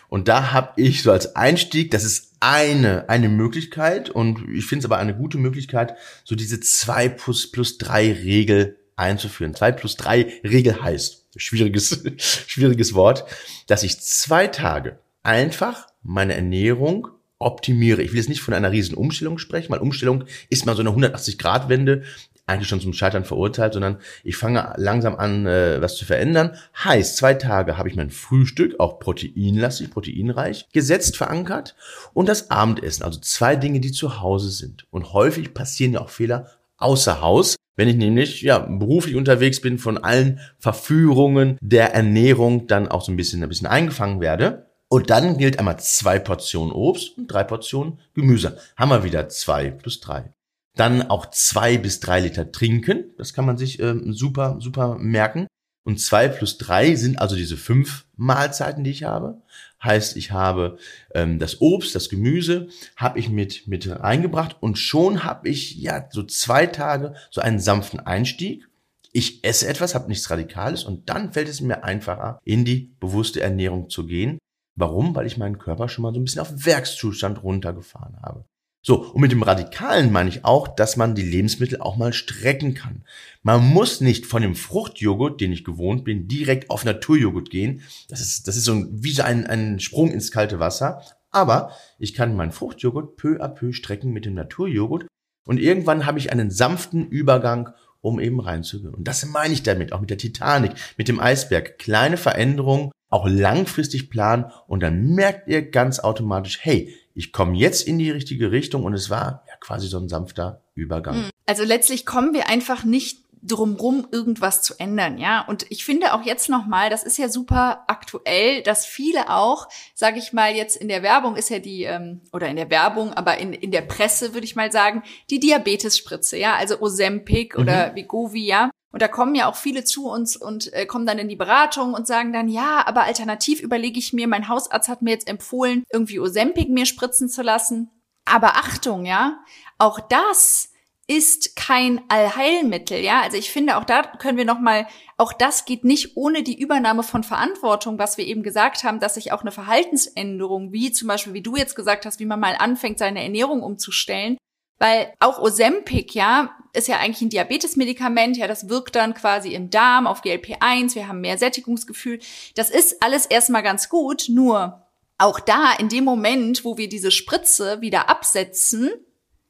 Und 0.09 0.29
da 0.29 0.53
habe 0.53 0.81
ich 0.81 1.03
so 1.03 1.13
als 1.13 1.37
Einstieg, 1.37 1.91
das 1.91 2.05
ist 2.05 2.33
eine, 2.41 3.09
eine 3.09 3.29
Möglichkeit 3.29 4.11
und 4.11 4.49
ich 4.53 4.67
finde 4.67 4.81
es 4.81 4.85
aber 4.85 4.99
eine 4.99 5.17
gute 5.17 5.39
Möglichkeit, 5.39 5.95
so 6.25 6.35
diese 6.35 6.61
zwei 6.61 7.09
plus, 7.09 7.51
plus 7.51 7.79
drei 7.79 8.13
Regel 8.13 8.79
einzuführen. 8.97 9.55
Zwei 9.55 9.73
plus 9.73 9.97
drei 9.97 10.41
Regel 10.45 10.83
heißt, 10.83 11.27
schwieriges, 11.37 12.05
schwieriges 12.19 12.95
Wort, 12.95 13.25
dass 13.67 13.83
ich 13.83 14.01
zwei 14.01 14.47
Tage 14.47 14.99
einfach 15.23 15.87
meine 16.03 16.35
Ernährung 16.35 17.09
optimiere. 17.39 18.03
Ich 18.03 18.11
will 18.11 18.19
jetzt 18.19 18.29
nicht 18.29 18.41
von 18.41 18.55
einer 18.55 18.73
riesen 18.73 18.97
Umstellung 18.97 19.39
sprechen, 19.39 19.71
weil 19.71 19.79
Umstellung 19.79 20.25
ist 20.51 20.67
mal 20.67 20.75
so 20.75 20.83
eine 20.83 20.91
180-Grad-Wende 20.91 22.03
eigentlich 22.49 22.69
schon 22.69 22.81
zum 22.81 22.93
Scheitern 22.93 23.25
verurteilt, 23.25 23.75
sondern 23.75 23.99
ich 24.25 24.37
fange 24.37 24.73
langsam 24.77 25.17
an, 25.17 25.47
äh, 25.47 25.81
was 25.81 25.97
zu 25.97 26.05
verändern. 26.05 26.57
Heißt, 26.83 27.17
zwei 27.17 27.35
Tage 27.35 27.77
habe 27.77 27.89
ich 27.89 27.97
mein 27.97 28.11
Frühstück, 28.11 28.81
auch 28.81 28.99
proteinlastig, 28.99 29.91
proteinreich, 29.91 30.67
gesetzt, 30.73 31.17
verankert 31.17 31.77
und 32.15 32.29
das 32.29 32.51
Abendessen, 32.51 33.05
also 33.05 33.21
zwei 33.21 33.57
Dinge, 33.57 33.81
die 33.81 33.93
zu 33.93 34.21
Hause 34.21 34.51
sind. 34.51 34.87
Und 34.91 35.13
häufig 35.13 35.55
passieren 35.55 35.93
ja 35.93 36.01
auch 36.01 36.11
Fehler 36.11 36.51
außer 36.79 37.21
Haus, 37.21 37.57
wenn 37.77 37.89
ich 37.89 37.97
nämlich 37.97 38.43
ja 38.43 38.59
beruflich 38.59 39.15
unterwegs 39.15 39.61
bin, 39.61 39.79
von 39.79 39.99
allen 39.99 40.41
Verführungen 40.59 41.59
der 41.61 41.95
Ernährung 41.95 42.67
dann 42.67 42.89
auch 42.89 43.05
so 43.05 43.13
ein 43.13 43.17
bisschen 43.17 43.43
ein 43.43 43.49
bisschen 43.49 43.69
eingefangen 43.69 44.21
werde. 44.21 44.67
Und 44.89 45.11
dann 45.11 45.37
gilt 45.37 45.59
einmal 45.59 45.79
zwei 45.79 46.19
Portionen 46.19 46.73
Obst 46.73 47.19
und 47.19 47.29
drei 47.29 47.45
Portionen 47.45 47.99
Gemüse. 48.15 48.59
Haben 48.77 48.91
wir 48.91 49.05
wieder 49.05 49.29
zwei 49.29 49.71
plus 49.71 50.01
drei. 50.01 50.33
Dann 50.79 51.03
auch 51.03 51.27
zwei 51.31 51.77
bis 51.77 51.99
drei 51.99 52.21
Liter 52.21 52.53
trinken. 52.53 53.13
Das 53.19 53.33
kann 53.35 53.45
man 53.45 53.59
sich 53.59 53.81
ähm, 53.81 54.13
super, 54.13 54.59
super 54.61 54.97
merken. 54.97 55.49
Und 55.85 55.99
zwei 56.01 56.29
plus 56.29 56.57
drei 56.57 56.95
sind 56.95 57.19
also 57.19 57.35
diese 57.35 57.57
fünf 57.57 58.07
Mahlzeiten, 58.17 58.85
die 58.85 58.93
ich 58.93 59.03
habe. 59.03 59.43
Heißt, 59.83 60.17
ich 60.17 60.31
habe 60.31 60.79
ähm, 61.15 61.41
das 61.41 61.61
Obst, 61.61 61.97
das 61.97 62.09
Gemüse, 62.09 62.69
habe 62.97 63.19
ich 63.19 63.29
mit 63.29 63.67
mit 63.67 63.89
reingebracht 63.89 64.57
und 64.61 64.79
schon 64.79 65.25
habe 65.25 65.49
ich 65.49 65.75
ja 65.77 66.07
so 66.11 66.23
zwei 66.23 66.67
Tage 66.67 67.15
so 67.31 67.41
einen 67.41 67.59
sanften 67.59 67.99
Einstieg. 67.99 68.69
Ich 69.13 69.43
esse 69.45 69.67
etwas, 69.67 69.97
habe 69.97 70.09
nichts 70.09 70.31
Radikales 70.31 70.85
und 70.85 71.09
dann 71.09 71.33
fällt 71.33 71.49
es 71.49 71.61
mir 71.61 71.83
einfacher, 71.83 72.39
in 72.45 72.65
die 72.65 72.95
bewusste 73.01 73.41
Ernährung 73.41 73.91
zu 73.91 74.07
gehen. 74.07 74.39
Warum? 74.77 75.17
Weil 75.17 75.27
ich 75.27 75.39
meinen 75.39 75.59
Körper 75.59 75.89
schon 75.89 76.03
mal 76.03 76.15
so 76.15 76.21
ein 76.21 76.25
bisschen 76.25 76.43
auf 76.43 76.67
Werkszustand 76.67 77.43
runtergefahren 77.43 78.21
habe. 78.23 78.45
So, 78.89 79.03
und 79.03 79.21
mit 79.21 79.33
dem 79.33 79.43
Radikalen 79.43 80.11
meine 80.11 80.31
ich 80.31 80.47
auch, 80.47 80.67
dass 80.67 80.97
man 80.97 81.15
die 81.15 81.21
Lebensmittel 81.21 81.79
auch 81.79 81.99
mal 81.99 82.15
strecken 82.15 82.73
kann. 82.73 83.05
Man 83.43 83.63
muss 83.63 84.01
nicht 84.01 84.25
von 84.25 84.41
dem 84.41 84.55
Fruchtjoghurt, 84.55 85.43
den 85.43 85.53
ich 85.53 85.63
gewohnt 85.63 86.05
bin, 86.05 86.27
direkt 86.27 86.71
auf 86.71 86.87
Naturjoghurt 86.87 87.51
gehen. 87.51 87.83
Das 88.09 88.23
ist, 88.23 88.49
das 88.49 88.57
ist 88.57 88.65
so 88.65 88.73
ein, 88.73 88.89
wie 88.91 89.13
so 89.13 89.25
ein, 89.25 89.47
ein 89.47 89.79
Sprung 89.79 90.11
ins 90.11 90.31
kalte 90.31 90.59
Wasser. 90.59 91.03
Aber 91.31 91.73
ich 91.99 92.15
kann 92.15 92.35
meinen 92.35 92.51
Fruchtjoghurt 92.51 93.17
peu 93.17 93.39
à 93.43 93.49
peu 93.49 93.75
strecken 93.75 94.11
mit 94.11 94.25
dem 94.25 94.33
Naturjoghurt. 94.33 95.07
Und 95.47 95.61
irgendwann 95.61 96.07
habe 96.07 96.19
ich 96.19 96.33
einen 96.33 96.51
sanften 96.51 97.07
Übergang, 97.09 97.75
um 98.01 98.19
eben 98.19 98.41
reinzugehen. 98.41 98.95
Und 98.95 99.07
das 99.07 99.27
meine 99.27 99.53
ich 99.53 99.63
damit, 99.63 99.93
auch 99.93 100.01
mit 100.01 100.09
der 100.09 100.17
Titanic, 100.17 100.73
mit 100.97 101.09
dem 101.09 101.21
Eisberg. 101.21 101.77
Kleine 101.79 102.17
Veränderungen, 102.17 102.91
auch 103.11 103.27
langfristig 103.29 104.11
planen 104.11 104.51
und 104.67 104.83
dann 104.83 105.15
merkt 105.15 105.49
ihr 105.49 105.71
ganz 105.71 105.99
automatisch, 106.01 106.59
hey, 106.63 106.95
ich 107.15 107.33
komme 107.33 107.57
jetzt 107.57 107.87
in 107.87 107.99
die 107.99 108.11
richtige 108.11 108.51
Richtung 108.53 108.85
und 108.85 108.95
es 108.95 109.11
war 109.11 109.43
ja 109.49 109.55
quasi 109.61 109.89
so 109.89 109.99
ein 109.99 110.09
sanfter 110.09 110.63
Übergang. 110.75 111.15
Hm. 111.15 111.31
Also 111.47 111.65
letztlich 111.65 112.07
kommen 112.07 112.35
wir 112.35 112.49
einfach 112.49 112.85
nicht 112.85 113.25
drumrum 113.43 114.07
irgendwas 114.11 114.63
zu 114.63 114.75
ändern, 114.79 115.19
ja. 115.19 115.45
Und 115.47 115.67
ich 115.71 115.85
finde 115.85 116.15
auch 116.15 116.23
jetzt 116.23 116.49
nochmal, 116.49 116.91
das 116.91 117.03
ist 117.05 117.19
ja 117.19 117.29
super 117.29 117.85
aktuell, 117.87 118.63
dass 118.63 118.85
viele 118.87 119.31
auch, 119.31 119.69
sage 119.95 120.19
ich 120.19 120.33
mal, 120.33 120.55
jetzt 120.55 120.77
in 120.77 120.89
der 120.89 121.03
Werbung 121.03 121.37
ist 121.37 121.51
ja 121.51 121.59
die, 121.59 121.85
ähm, 121.85 122.21
oder 122.33 122.49
in 122.49 122.57
der 122.57 122.71
Werbung, 122.71 123.13
aber 123.15 123.39
in, 123.39 123.53
in 123.53 123.71
der 123.71 123.83
Presse 123.83 124.35
würde 124.35 124.45
ich 124.45 124.57
mal 124.57 124.73
sagen, 124.73 125.03
die 125.31 125.41
Diabetesspritze, 125.41 126.37
ja, 126.37 126.55
also 126.57 126.81
Ozempic 126.81 127.57
mhm. 127.57 127.63
oder 127.63 127.95
Vigovi, 127.95 128.47
ja. 128.47 128.71
Und 128.91 129.03
da 129.03 129.09
kommen 129.09 129.35
ja 129.35 129.49
auch 129.49 129.57
viele 129.57 129.85
zu 129.85 130.09
uns 130.09 130.37
und 130.37 130.73
äh, 130.73 130.87
kommen 130.87 131.07
dann 131.07 131.19
in 131.19 131.29
die 131.29 131.37
Beratung 131.37 131.93
und 131.93 132.07
sagen 132.07 132.33
dann, 132.33 132.49
ja, 132.49 132.87
aber 132.87 133.03
alternativ 133.03 133.61
überlege 133.61 133.99
ich 133.99 134.13
mir, 134.13 134.27
mein 134.29 134.49
Hausarzt 134.49 134.89
hat 134.89 135.03
mir 135.03 135.11
jetzt 135.11 135.29
empfohlen, 135.29 135.85
irgendwie 135.93 136.21
Ozempic 136.21 136.71
mir 136.71 136.87
spritzen 136.87 137.29
zu 137.29 137.43
lassen. 137.43 137.91
Aber 138.25 138.57
Achtung, 138.57 139.05
ja, 139.05 139.41
auch 139.79 140.01
das 140.01 140.71
ist 141.11 141.57
kein 141.57 142.03
Allheilmittel, 142.09 142.99
ja. 142.99 143.23
Also 143.23 143.39
ich 143.39 143.51
finde, 143.51 143.79
auch 143.79 143.85
da 143.85 144.03
können 144.03 144.37
wir 144.37 144.45
noch 144.45 144.61
mal, 144.61 144.87
auch 145.17 145.33
das 145.33 145.65
geht 145.65 145.83
nicht 145.83 146.17
ohne 146.17 146.43
die 146.43 146.61
Übernahme 146.61 147.03
von 147.03 147.25
Verantwortung, 147.25 147.99
was 147.99 148.19
wir 148.19 148.27
eben 148.27 148.43
gesagt 148.43 148.85
haben, 148.85 149.01
dass 149.01 149.15
sich 149.15 149.33
auch 149.33 149.41
eine 149.41 149.51
Verhaltensänderung, 149.51 150.71
wie 150.73 150.93
zum 150.93 151.09
Beispiel, 151.09 151.33
wie 151.33 151.43
du 151.43 151.57
jetzt 151.57 151.77
gesagt 151.77 152.05
hast, 152.05 152.21
wie 152.21 152.27
man 152.27 152.41
mal 152.41 152.57
anfängt, 152.59 152.99
seine 152.99 153.23
Ernährung 153.23 153.63
umzustellen, 153.63 154.37
weil 154.79 155.13
auch 155.19 155.41
Ozempic, 155.41 156.15
ja, 156.15 156.55
ist 156.73 156.89
ja 156.89 156.99
eigentlich 156.99 157.23
ein 157.23 157.31
Diabetesmedikament, 157.31 158.37
ja, 158.37 158.47
das 158.47 158.69
wirkt 158.69 158.95
dann 158.95 159.15
quasi 159.15 159.55
im 159.55 159.71
Darm 159.71 160.07
auf 160.07 160.23
GLP-1, 160.23 160.95
wir 160.95 161.09
haben 161.09 161.21
mehr 161.21 161.39
Sättigungsgefühl. 161.39 162.21
Das 162.55 162.71
ist 162.71 163.03
alles 163.03 163.27
erstmal 163.27 163.63
ganz 163.63 163.89
gut, 163.89 164.27
nur 164.29 164.85
auch 165.19 165.41
da, 165.41 165.73
in 165.73 165.89
dem 165.89 166.05
Moment, 166.05 166.65
wo 166.65 166.79
wir 166.79 166.89
diese 166.89 167.11
Spritze 167.11 167.81
wieder 167.81 168.09
absetzen, 168.09 168.91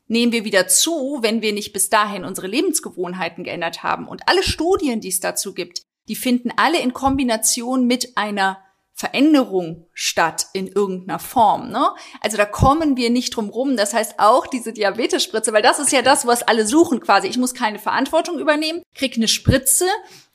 nehmen 0.07 0.33
wir 0.33 0.45
wieder 0.45 0.67
zu, 0.67 1.19
wenn 1.21 1.43
wir 1.43 1.53
nicht 1.53 1.75
bis 1.75 1.91
dahin 1.91 2.25
unsere 2.25 2.47
Lebensgewohnheiten 2.47 3.45
geändert 3.45 3.83
haben. 3.83 4.09
Und 4.09 4.23
alle 4.27 4.43
Studien, 4.43 5.01
die 5.01 5.09
es 5.09 5.21
dazu 5.21 5.53
gibt, 5.53 5.83
die 6.09 6.17
finden 6.17 6.51
alle 6.57 6.81
in 6.81 6.95
Kombination 6.95 7.87
mit 7.87 8.17
einer 8.17 8.59
Veränderung 8.99 9.87
statt 9.95 10.47
in 10.55 10.67
irgendeiner 10.67 11.21
Form. 11.21 11.71
Ne? 11.71 11.91
Also 12.21 12.37
da 12.37 12.45
kommen 12.45 12.97
wir 12.97 13.11
nicht 13.11 13.37
drum 13.37 13.49
rum. 13.49 13.77
Das 13.77 13.95
heißt 13.95 14.15
auch 14.19 14.49
diese 14.49 14.73
Diabetesspritze, 14.73 15.53
weil 15.53 15.63
das 15.63 15.79
ist 15.79 15.93
ja 15.93 16.03
das, 16.03 16.27
was 16.27 16.43
alle 16.43 16.67
suchen 16.67 16.99
quasi. 16.99 17.29
Ich 17.29 17.39
muss 17.39 17.55
keine 17.55 17.79
Verantwortung 17.79 18.41
übernehmen, 18.41 18.83
krieg 18.97 19.17
eine 19.17 19.29
Spritze 19.29 19.87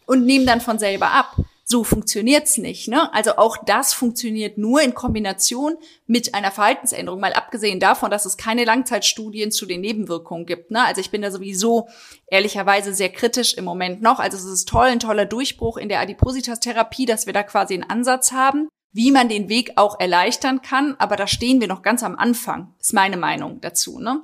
und 0.05 0.25
nehme 0.25 0.45
dann 0.45 0.61
von 0.61 0.79
selber 0.79 1.11
ab 1.11 1.35
so 1.65 1.83
funktioniert's 1.83 2.57
nicht. 2.57 2.87
Ne? 2.87 3.11
Also 3.13 3.37
auch 3.37 3.57
das 3.57 3.93
funktioniert 3.93 4.57
nur 4.57 4.81
in 4.81 4.93
Kombination 4.93 5.77
mit 6.05 6.35
einer 6.35 6.51
Verhaltensänderung, 6.51 7.19
mal 7.19 7.33
abgesehen 7.33 7.79
davon, 7.79 8.11
dass 8.11 8.25
es 8.25 8.37
keine 8.37 8.65
Langzeitstudien 8.65 9.51
zu 9.51 9.65
den 9.65 9.81
Nebenwirkungen 9.81 10.45
gibt. 10.45 10.71
Ne? 10.71 10.83
Also 10.83 10.99
ich 10.99 11.09
bin 11.09 11.21
da 11.21 11.31
sowieso 11.31 11.87
ehrlicherweise 12.27 12.93
sehr 12.93 13.09
kritisch 13.09 13.53
im 13.53 13.63
Moment 13.63 14.01
noch. 14.01 14.19
Also 14.19 14.37
es 14.37 14.45
ist 14.45 14.67
toll, 14.67 14.87
ein 14.87 14.99
toller 14.99 15.25
Durchbruch 15.25 15.77
in 15.77 15.89
der 15.89 16.01
Adipositas-Therapie, 16.01 17.05
dass 17.05 17.25
wir 17.25 17.33
da 17.33 17.43
quasi 17.43 17.75
einen 17.75 17.89
Ansatz 17.89 18.33
haben, 18.33 18.67
wie 18.91 19.11
man 19.11 19.29
den 19.29 19.47
Weg 19.47 19.73
auch 19.77 19.99
erleichtern 19.99 20.61
kann. 20.61 20.95
Aber 20.99 21.15
da 21.15 21.27
stehen 21.27 21.61
wir 21.61 21.67
noch 21.67 21.81
ganz 21.81 22.03
am 22.03 22.15
Anfang, 22.17 22.73
ist 22.79 22.93
meine 22.93 23.17
Meinung 23.17 23.61
dazu. 23.61 23.99
Ne? 23.99 24.21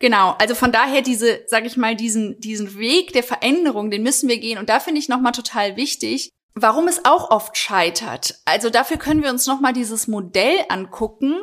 Genau, 0.00 0.34
also 0.38 0.54
von 0.54 0.70
daher 0.70 1.00
diese, 1.00 1.44
sag 1.46 1.64
ich 1.64 1.78
mal, 1.78 1.96
diesen, 1.96 2.38
diesen 2.40 2.76
Weg 2.78 3.14
der 3.14 3.22
Veränderung, 3.22 3.90
den 3.90 4.02
müssen 4.02 4.28
wir 4.28 4.38
gehen. 4.38 4.58
Und 4.58 4.68
da 4.68 4.80
finde 4.80 5.00
ich 5.00 5.08
nochmal 5.08 5.32
total 5.32 5.76
wichtig, 5.76 6.30
Warum 6.54 6.86
es 6.86 7.04
auch 7.04 7.30
oft 7.30 7.56
scheitert. 7.56 8.40
Also 8.44 8.70
dafür 8.70 8.96
können 8.96 9.22
wir 9.22 9.30
uns 9.30 9.46
nochmal 9.46 9.72
dieses 9.72 10.06
Modell 10.06 10.56
angucken, 10.68 11.34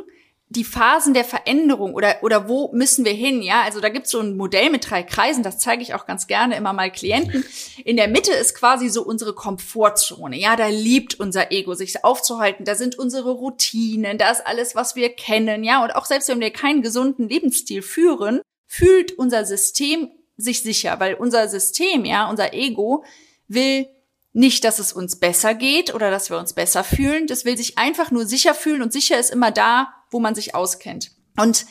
die 0.48 0.64
Phasen 0.66 1.14
der 1.14 1.24
Veränderung 1.24 1.94
oder, 1.94 2.18
oder 2.24 2.50
wo 2.50 2.72
müssen 2.74 3.06
wir 3.06 3.14
hin, 3.14 3.42
ja? 3.42 3.62
Also 3.62 3.80
da 3.80 3.88
gibt's 3.88 4.12
so 4.12 4.20
ein 4.20 4.36
Modell 4.36 4.70
mit 4.70 4.90
drei 4.90 5.02
Kreisen, 5.02 5.44
das 5.44 5.60
zeige 5.60 5.82
ich 5.82 5.94
auch 5.94 6.06
ganz 6.06 6.28
gerne 6.28 6.58
immer 6.58 6.74
mal 6.74 6.92
Klienten. 6.92 7.46
In 7.86 7.96
der 7.96 8.10
Mitte 8.10 8.34
ist 8.34 8.54
quasi 8.54 8.90
so 8.90 9.02
unsere 9.02 9.34
Komfortzone, 9.34 10.38
ja? 10.38 10.58
Da 10.58 10.68
liebt 10.68 11.18
unser 11.20 11.54
Ego, 11.54 11.74
sich 11.74 12.04
aufzuhalten, 12.04 12.66
da 12.66 12.76
sind 12.76 13.00
unsere 13.00 13.32
Routinen, 13.32 14.18
da 14.18 14.30
ist 14.30 14.46
alles, 14.46 14.76
was 14.76 14.98
wir 14.98 15.10
kennen, 15.10 15.64
ja? 15.64 15.84
Und 15.84 15.96
auch 15.96 16.06
selbst 16.06 16.28
wenn 16.28 16.42
wir 16.42 16.52
keinen 16.52 16.82
gesunden 16.82 17.30
Lebensstil 17.30 17.82
führen, 17.82 18.42
fühlt 18.68 19.14
unser 19.18 19.46
System 19.46 20.10
sich 20.36 20.64
sicher, 20.64 21.00
weil 21.00 21.14
unser 21.14 21.48
System, 21.48 22.04
ja, 22.04 22.30
unser 22.30 22.54
Ego 22.54 23.06
will 23.48 23.88
nicht, 24.34 24.64
dass 24.64 24.80
es 24.80 24.94
uns 24.94 25.20
besser 25.20 25.54
geht 25.54 25.94
oder 25.94 26.10
dass 26.10 26.30
wir 26.30 26.38
uns 26.38 26.54
besser 26.54 26.84
fühlen. 26.84 27.28
Das 27.28 27.46
will 27.46 27.58
sich 27.58 27.78
einfach 27.78 28.12
nur 28.12 28.26
sicher 28.26 28.54
fühlen 28.54 28.82
und 28.82 28.94
sicher 28.94 29.20
ist 29.20 29.30
immer 29.30 29.52
da, 29.52 29.94
wo 30.10 30.20
man 30.20 30.36
sich 30.36 30.56
auskennt. 30.56 31.12
Und 31.38 31.66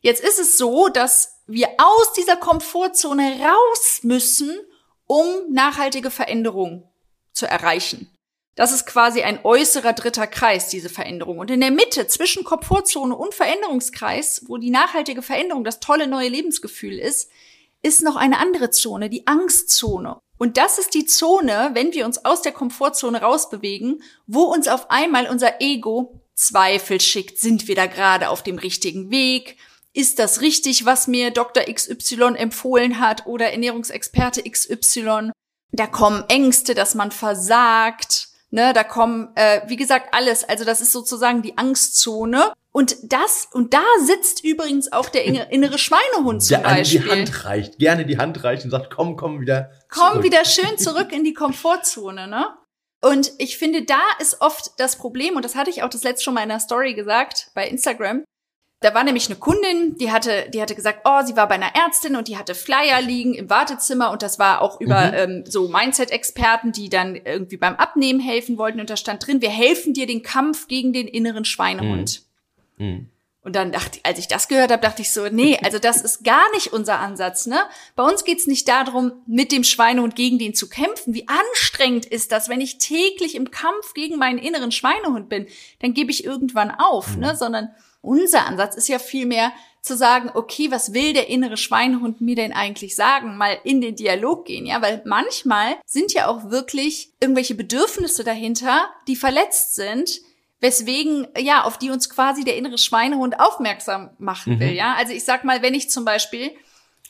jetzt 0.00 0.22
ist 0.22 0.38
es 0.38 0.56
so, 0.56 0.88
dass 0.88 1.42
wir 1.46 1.68
aus 1.78 2.12
dieser 2.14 2.36
Komfortzone 2.36 3.38
raus 3.40 4.00
müssen, 4.02 4.58
um 5.06 5.26
nachhaltige 5.50 6.10
Veränderungen 6.10 6.84
zu 7.32 7.46
erreichen. 7.46 8.10
Das 8.56 8.72
ist 8.72 8.86
quasi 8.86 9.22
ein 9.22 9.44
äußerer 9.44 9.92
dritter 9.92 10.26
Kreis, 10.26 10.68
diese 10.68 10.88
Veränderung. 10.88 11.38
Und 11.38 11.50
in 11.50 11.60
der 11.60 11.70
Mitte 11.70 12.06
zwischen 12.06 12.42
Komfortzone 12.42 13.14
und 13.14 13.34
Veränderungskreis, 13.34 14.44
wo 14.46 14.56
die 14.56 14.70
nachhaltige 14.70 15.20
Veränderung 15.20 15.62
das 15.62 15.78
tolle 15.78 16.06
neue 16.06 16.30
Lebensgefühl 16.30 16.98
ist, 16.98 17.30
ist 17.82 18.02
noch 18.02 18.16
eine 18.16 18.38
andere 18.38 18.70
Zone, 18.70 19.10
die 19.10 19.26
Angstzone. 19.26 20.18
Und 20.38 20.56
das 20.56 20.78
ist 20.78 20.94
die 20.94 21.06
Zone, 21.06 21.70
wenn 21.72 21.92
wir 21.92 22.04
uns 22.04 22.24
aus 22.24 22.42
der 22.42 22.52
Komfortzone 22.52 23.22
rausbewegen, 23.22 24.02
wo 24.26 24.42
uns 24.42 24.68
auf 24.68 24.90
einmal 24.90 25.28
unser 25.28 25.60
Ego 25.60 26.20
Zweifel 26.34 27.00
schickt. 27.00 27.38
Sind 27.38 27.66
wir 27.66 27.74
da 27.74 27.86
gerade 27.86 28.28
auf 28.28 28.42
dem 28.42 28.58
richtigen 28.58 29.10
Weg? 29.10 29.56
Ist 29.94 30.18
das 30.18 30.42
richtig, 30.42 30.84
was 30.84 31.06
mir 31.06 31.30
Dr. 31.30 31.64
XY 31.64 32.34
empfohlen 32.36 33.00
hat 33.00 33.24
oder 33.24 33.50
Ernährungsexperte 33.50 34.42
XY? 34.42 35.30
Da 35.72 35.86
kommen 35.86 36.24
Ängste, 36.28 36.74
dass 36.74 36.94
man 36.94 37.10
versagt. 37.10 38.28
Ne, 38.50 38.72
da 38.72 38.84
kommen, 38.84 39.34
äh, 39.34 39.62
wie 39.66 39.76
gesagt, 39.76 40.14
alles. 40.14 40.44
Also 40.44 40.64
das 40.64 40.80
ist 40.80 40.92
sozusagen 40.92 41.42
die 41.42 41.56
Angstzone. 41.56 42.52
Und 42.76 42.98
das, 43.04 43.48
und 43.54 43.72
da 43.72 43.82
sitzt 44.04 44.44
übrigens 44.44 44.92
auch 44.92 45.08
der 45.08 45.24
innere 45.50 45.78
Schweinehund 45.78 46.42
zum 46.42 46.58
der 46.58 46.68
Beispiel. 46.68 47.00
die 47.00 47.10
Hand 47.10 47.44
reicht, 47.46 47.78
gerne 47.78 48.04
die 48.04 48.18
Hand 48.18 48.44
reicht 48.44 48.66
und 48.66 48.70
sagt, 48.70 48.90
komm, 48.94 49.16
komm 49.16 49.40
wieder. 49.40 49.70
Komm 49.88 50.10
zurück. 50.10 50.24
wieder 50.24 50.44
schön 50.44 50.76
zurück 50.76 51.10
in 51.10 51.24
die 51.24 51.32
Komfortzone, 51.32 52.28
ne? 52.28 52.54
Und 53.02 53.32
ich 53.38 53.56
finde, 53.56 53.84
da 53.84 54.02
ist 54.20 54.42
oft 54.42 54.72
das 54.76 54.96
Problem, 54.96 55.36
und 55.36 55.44
das 55.46 55.54
hatte 55.54 55.70
ich 55.70 55.84
auch 55.84 55.88
das 55.88 56.02
letzte 56.04 56.24
schon 56.24 56.34
mal 56.34 56.42
in 56.42 56.50
einer 56.50 56.60
Story 56.60 56.92
gesagt, 56.92 57.50
bei 57.54 57.66
Instagram. 57.66 58.24
Da 58.82 58.92
war 58.92 59.04
nämlich 59.04 59.30
eine 59.30 59.36
Kundin, 59.36 59.96
die 59.96 60.12
hatte, 60.12 60.50
die 60.52 60.60
hatte 60.60 60.74
gesagt, 60.74 61.00
oh, 61.06 61.24
sie 61.24 61.34
war 61.34 61.48
bei 61.48 61.54
einer 61.54 61.74
Ärztin 61.74 62.14
und 62.14 62.28
die 62.28 62.36
hatte 62.36 62.54
Flyer 62.54 63.00
liegen 63.00 63.32
im 63.32 63.48
Wartezimmer 63.48 64.10
und 64.10 64.20
das 64.20 64.38
war 64.38 64.60
auch 64.60 64.82
über 64.82 65.12
mhm. 65.12 65.14
ähm, 65.14 65.44
so 65.46 65.68
Mindset-Experten, 65.68 66.72
die 66.72 66.90
dann 66.90 67.16
irgendwie 67.16 67.56
beim 67.56 67.76
Abnehmen 67.76 68.20
helfen 68.20 68.58
wollten 68.58 68.80
und 68.80 68.90
da 68.90 68.98
stand 68.98 69.26
drin, 69.26 69.40
wir 69.40 69.48
helfen 69.48 69.94
dir 69.94 70.06
den 70.06 70.22
Kampf 70.22 70.68
gegen 70.68 70.92
den 70.92 71.08
inneren 71.08 71.46
Schweinehund. 71.46 72.20
Mhm. 72.20 72.25
Mhm. 72.76 73.10
Und 73.46 73.54
dann 73.54 73.70
dachte, 73.70 74.00
als 74.02 74.18
ich 74.18 74.26
das 74.26 74.48
gehört 74.48 74.72
habe, 74.72 74.82
dachte 74.82 75.02
ich 75.02 75.12
so, 75.12 75.28
nee, 75.28 75.56
also 75.62 75.78
das 75.78 76.02
ist 76.02 76.24
gar 76.24 76.50
nicht 76.52 76.72
unser 76.72 76.98
Ansatz, 76.98 77.46
ne? 77.46 77.60
Bei 77.94 78.02
uns 78.02 78.24
geht's 78.24 78.48
nicht 78.48 78.66
darum, 78.66 79.12
mit 79.28 79.52
dem 79.52 79.62
Schweinehund 79.62 80.16
gegen 80.16 80.40
den 80.40 80.52
zu 80.52 80.68
kämpfen. 80.68 81.14
Wie 81.14 81.28
anstrengend 81.28 82.06
ist 82.06 82.32
das, 82.32 82.48
wenn 82.48 82.60
ich 82.60 82.78
täglich 82.78 83.36
im 83.36 83.52
Kampf 83.52 83.94
gegen 83.94 84.16
meinen 84.16 84.40
inneren 84.40 84.72
Schweinehund 84.72 85.28
bin, 85.28 85.46
dann 85.78 85.94
gebe 85.94 86.10
ich 86.10 86.24
irgendwann 86.24 86.72
auf, 86.72 87.14
mhm. 87.14 87.20
ne? 87.20 87.36
Sondern 87.36 87.68
unser 88.00 88.46
Ansatz 88.46 88.74
ist 88.74 88.88
ja 88.88 88.98
vielmehr 88.98 89.52
zu 89.80 89.96
sagen, 89.96 90.32
okay, 90.34 90.72
was 90.72 90.92
will 90.92 91.12
der 91.12 91.28
innere 91.28 91.56
Schweinehund 91.56 92.20
mir 92.20 92.34
denn 92.34 92.52
eigentlich 92.52 92.96
sagen? 92.96 93.36
Mal 93.36 93.58
in 93.62 93.80
den 93.80 93.94
Dialog 93.94 94.44
gehen, 94.46 94.66
ja? 94.66 94.82
Weil 94.82 95.02
manchmal 95.04 95.76
sind 95.86 96.12
ja 96.12 96.26
auch 96.26 96.50
wirklich 96.50 97.12
irgendwelche 97.20 97.54
Bedürfnisse 97.54 98.24
dahinter, 98.24 98.88
die 99.06 99.14
verletzt 99.14 99.76
sind, 99.76 100.20
weswegen, 100.60 101.28
ja, 101.38 101.64
auf 101.64 101.78
die 101.78 101.90
uns 101.90 102.08
quasi 102.08 102.44
der 102.44 102.56
innere 102.56 102.78
Schweinehund 102.78 103.40
aufmerksam 103.40 104.10
machen 104.18 104.58
will, 104.58 104.70
mhm. 104.70 104.76
ja. 104.76 104.94
Also 104.94 105.12
ich 105.12 105.24
sag 105.24 105.44
mal, 105.44 105.62
wenn 105.62 105.74
ich 105.74 105.90
zum 105.90 106.04
Beispiel, 106.04 106.52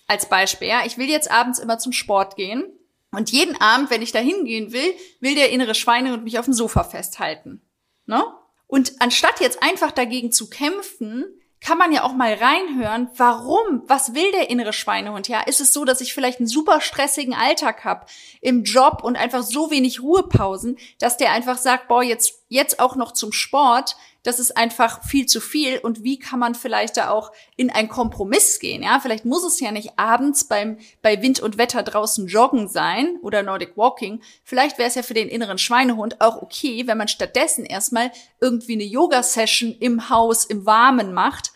als 0.08 0.28
Beispiel, 0.28 0.68
ja, 0.68 0.82
ich 0.84 0.98
will 0.98 1.08
jetzt 1.08 1.30
abends 1.30 1.58
immer 1.58 1.78
zum 1.78 1.92
Sport 1.92 2.36
gehen 2.36 2.64
und 3.12 3.30
jeden 3.30 3.60
Abend, 3.60 3.90
wenn 3.90 4.02
ich 4.02 4.12
da 4.12 4.18
hingehen 4.18 4.72
will, 4.72 4.94
will 5.20 5.34
der 5.34 5.50
innere 5.50 5.74
Schweinehund 5.74 6.24
mich 6.24 6.38
auf 6.38 6.44
dem 6.44 6.54
Sofa 6.54 6.84
festhalten, 6.84 7.62
ne? 8.06 8.22
Und 8.68 8.94
anstatt 8.98 9.38
jetzt 9.38 9.62
einfach 9.62 9.92
dagegen 9.92 10.32
zu 10.32 10.50
kämpfen, 10.50 11.24
kann 11.60 11.78
man 11.78 11.92
ja 11.92 12.02
auch 12.02 12.12
mal 12.12 12.34
reinhören, 12.34 13.08
warum, 13.16 13.82
was 13.86 14.14
will 14.14 14.30
der 14.32 14.50
innere 14.50 14.72
Schweinehund? 14.72 15.28
Ja, 15.28 15.40
ist 15.40 15.60
es 15.60 15.72
so, 15.72 15.84
dass 15.84 16.00
ich 16.00 16.14
vielleicht 16.14 16.38
einen 16.38 16.46
super 16.46 16.80
stressigen 16.80 17.34
Alltag 17.34 17.84
habe 17.84 18.06
im 18.40 18.62
Job 18.62 19.02
und 19.02 19.16
einfach 19.16 19.42
so 19.42 19.70
wenig 19.70 20.02
Ruhepausen, 20.02 20.78
dass 20.98 21.16
der 21.16 21.32
einfach 21.32 21.58
sagt, 21.58 21.88
boah, 21.88 22.02
jetzt 22.02 22.44
jetzt 22.48 22.78
auch 22.78 22.96
noch 22.96 23.12
zum 23.12 23.32
Sport, 23.32 23.96
das 24.26 24.40
ist 24.40 24.56
einfach 24.56 25.04
viel 25.04 25.26
zu 25.26 25.40
viel 25.40 25.78
und 25.78 26.02
wie 26.02 26.18
kann 26.18 26.40
man 26.40 26.56
vielleicht 26.56 26.96
da 26.96 27.10
auch 27.10 27.30
in 27.56 27.70
einen 27.70 27.88
Kompromiss 27.88 28.58
gehen, 28.58 28.82
ja? 28.82 28.98
Vielleicht 28.98 29.24
muss 29.24 29.44
es 29.44 29.60
ja 29.60 29.70
nicht 29.70 29.98
abends 29.98 30.44
beim 30.44 30.78
bei 31.00 31.22
Wind 31.22 31.38
und 31.38 31.58
Wetter 31.58 31.84
draußen 31.84 32.26
joggen 32.26 32.66
sein 32.68 33.18
oder 33.22 33.44
Nordic 33.44 33.76
Walking. 33.76 34.20
Vielleicht 34.42 34.78
wäre 34.78 34.88
es 34.88 34.96
ja 34.96 35.02
für 35.02 35.14
den 35.14 35.28
inneren 35.28 35.58
Schweinehund 35.58 36.20
auch 36.20 36.42
okay, 36.42 36.86
wenn 36.86 36.98
man 36.98 37.08
stattdessen 37.08 37.64
erstmal 37.64 38.10
irgendwie 38.40 38.74
eine 38.74 38.84
Yoga 38.84 39.22
Session 39.22 39.76
im 39.78 40.10
Haus 40.10 40.44
im 40.44 40.66
Warmen 40.66 41.14
macht 41.14 41.52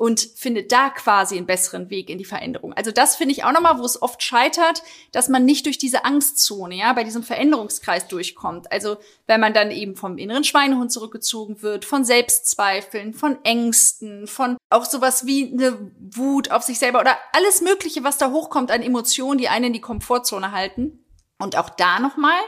und 0.00 0.20
findet 0.34 0.72
da 0.72 0.88
quasi 0.88 1.36
einen 1.36 1.44
besseren 1.44 1.90
Weg 1.90 2.08
in 2.08 2.16
die 2.16 2.24
Veränderung. 2.24 2.72
Also 2.72 2.90
das 2.90 3.16
finde 3.16 3.34
ich 3.34 3.44
auch 3.44 3.52
nochmal, 3.52 3.78
wo 3.78 3.84
es 3.84 4.00
oft 4.00 4.22
scheitert, 4.22 4.82
dass 5.12 5.28
man 5.28 5.44
nicht 5.44 5.66
durch 5.66 5.76
diese 5.76 6.06
Angstzone, 6.06 6.74
ja, 6.74 6.94
bei 6.94 7.04
diesem 7.04 7.22
Veränderungskreis 7.22 8.08
durchkommt. 8.08 8.72
Also 8.72 8.96
wenn 9.26 9.42
man 9.42 9.52
dann 9.52 9.70
eben 9.70 9.96
vom 9.96 10.16
inneren 10.16 10.42
Schweinehund 10.42 10.90
zurückgezogen 10.90 11.60
wird, 11.60 11.84
von 11.84 12.06
Selbstzweifeln, 12.06 13.12
von 13.12 13.44
Ängsten, 13.44 14.26
von 14.26 14.56
auch 14.70 14.86
sowas 14.86 15.26
wie 15.26 15.52
eine 15.52 15.92
Wut 15.98 16.50
auf 16.50 16.62
sich 16.62 16.78
selber 16.78 17.00
oder 17.00 17.18
alles 17.34 17.60
Mögliche, 17.60 18.02
was 18.02 18.16
da 18.16 18.30
hochkommt 18.30 18.70
an 18.70 18.80
Emotionen, 18.80 19.36
die 19.36 19.50
einen 19.50 19.66
in 19.66 19.74
die 19.74 19.82
Komfortzone 19.82 20.52
halten. 20.52 21.04
Und 21.38 21.58
auch 21.58 21.68
da 21.68 22.00
nochmal, 22.00 22.40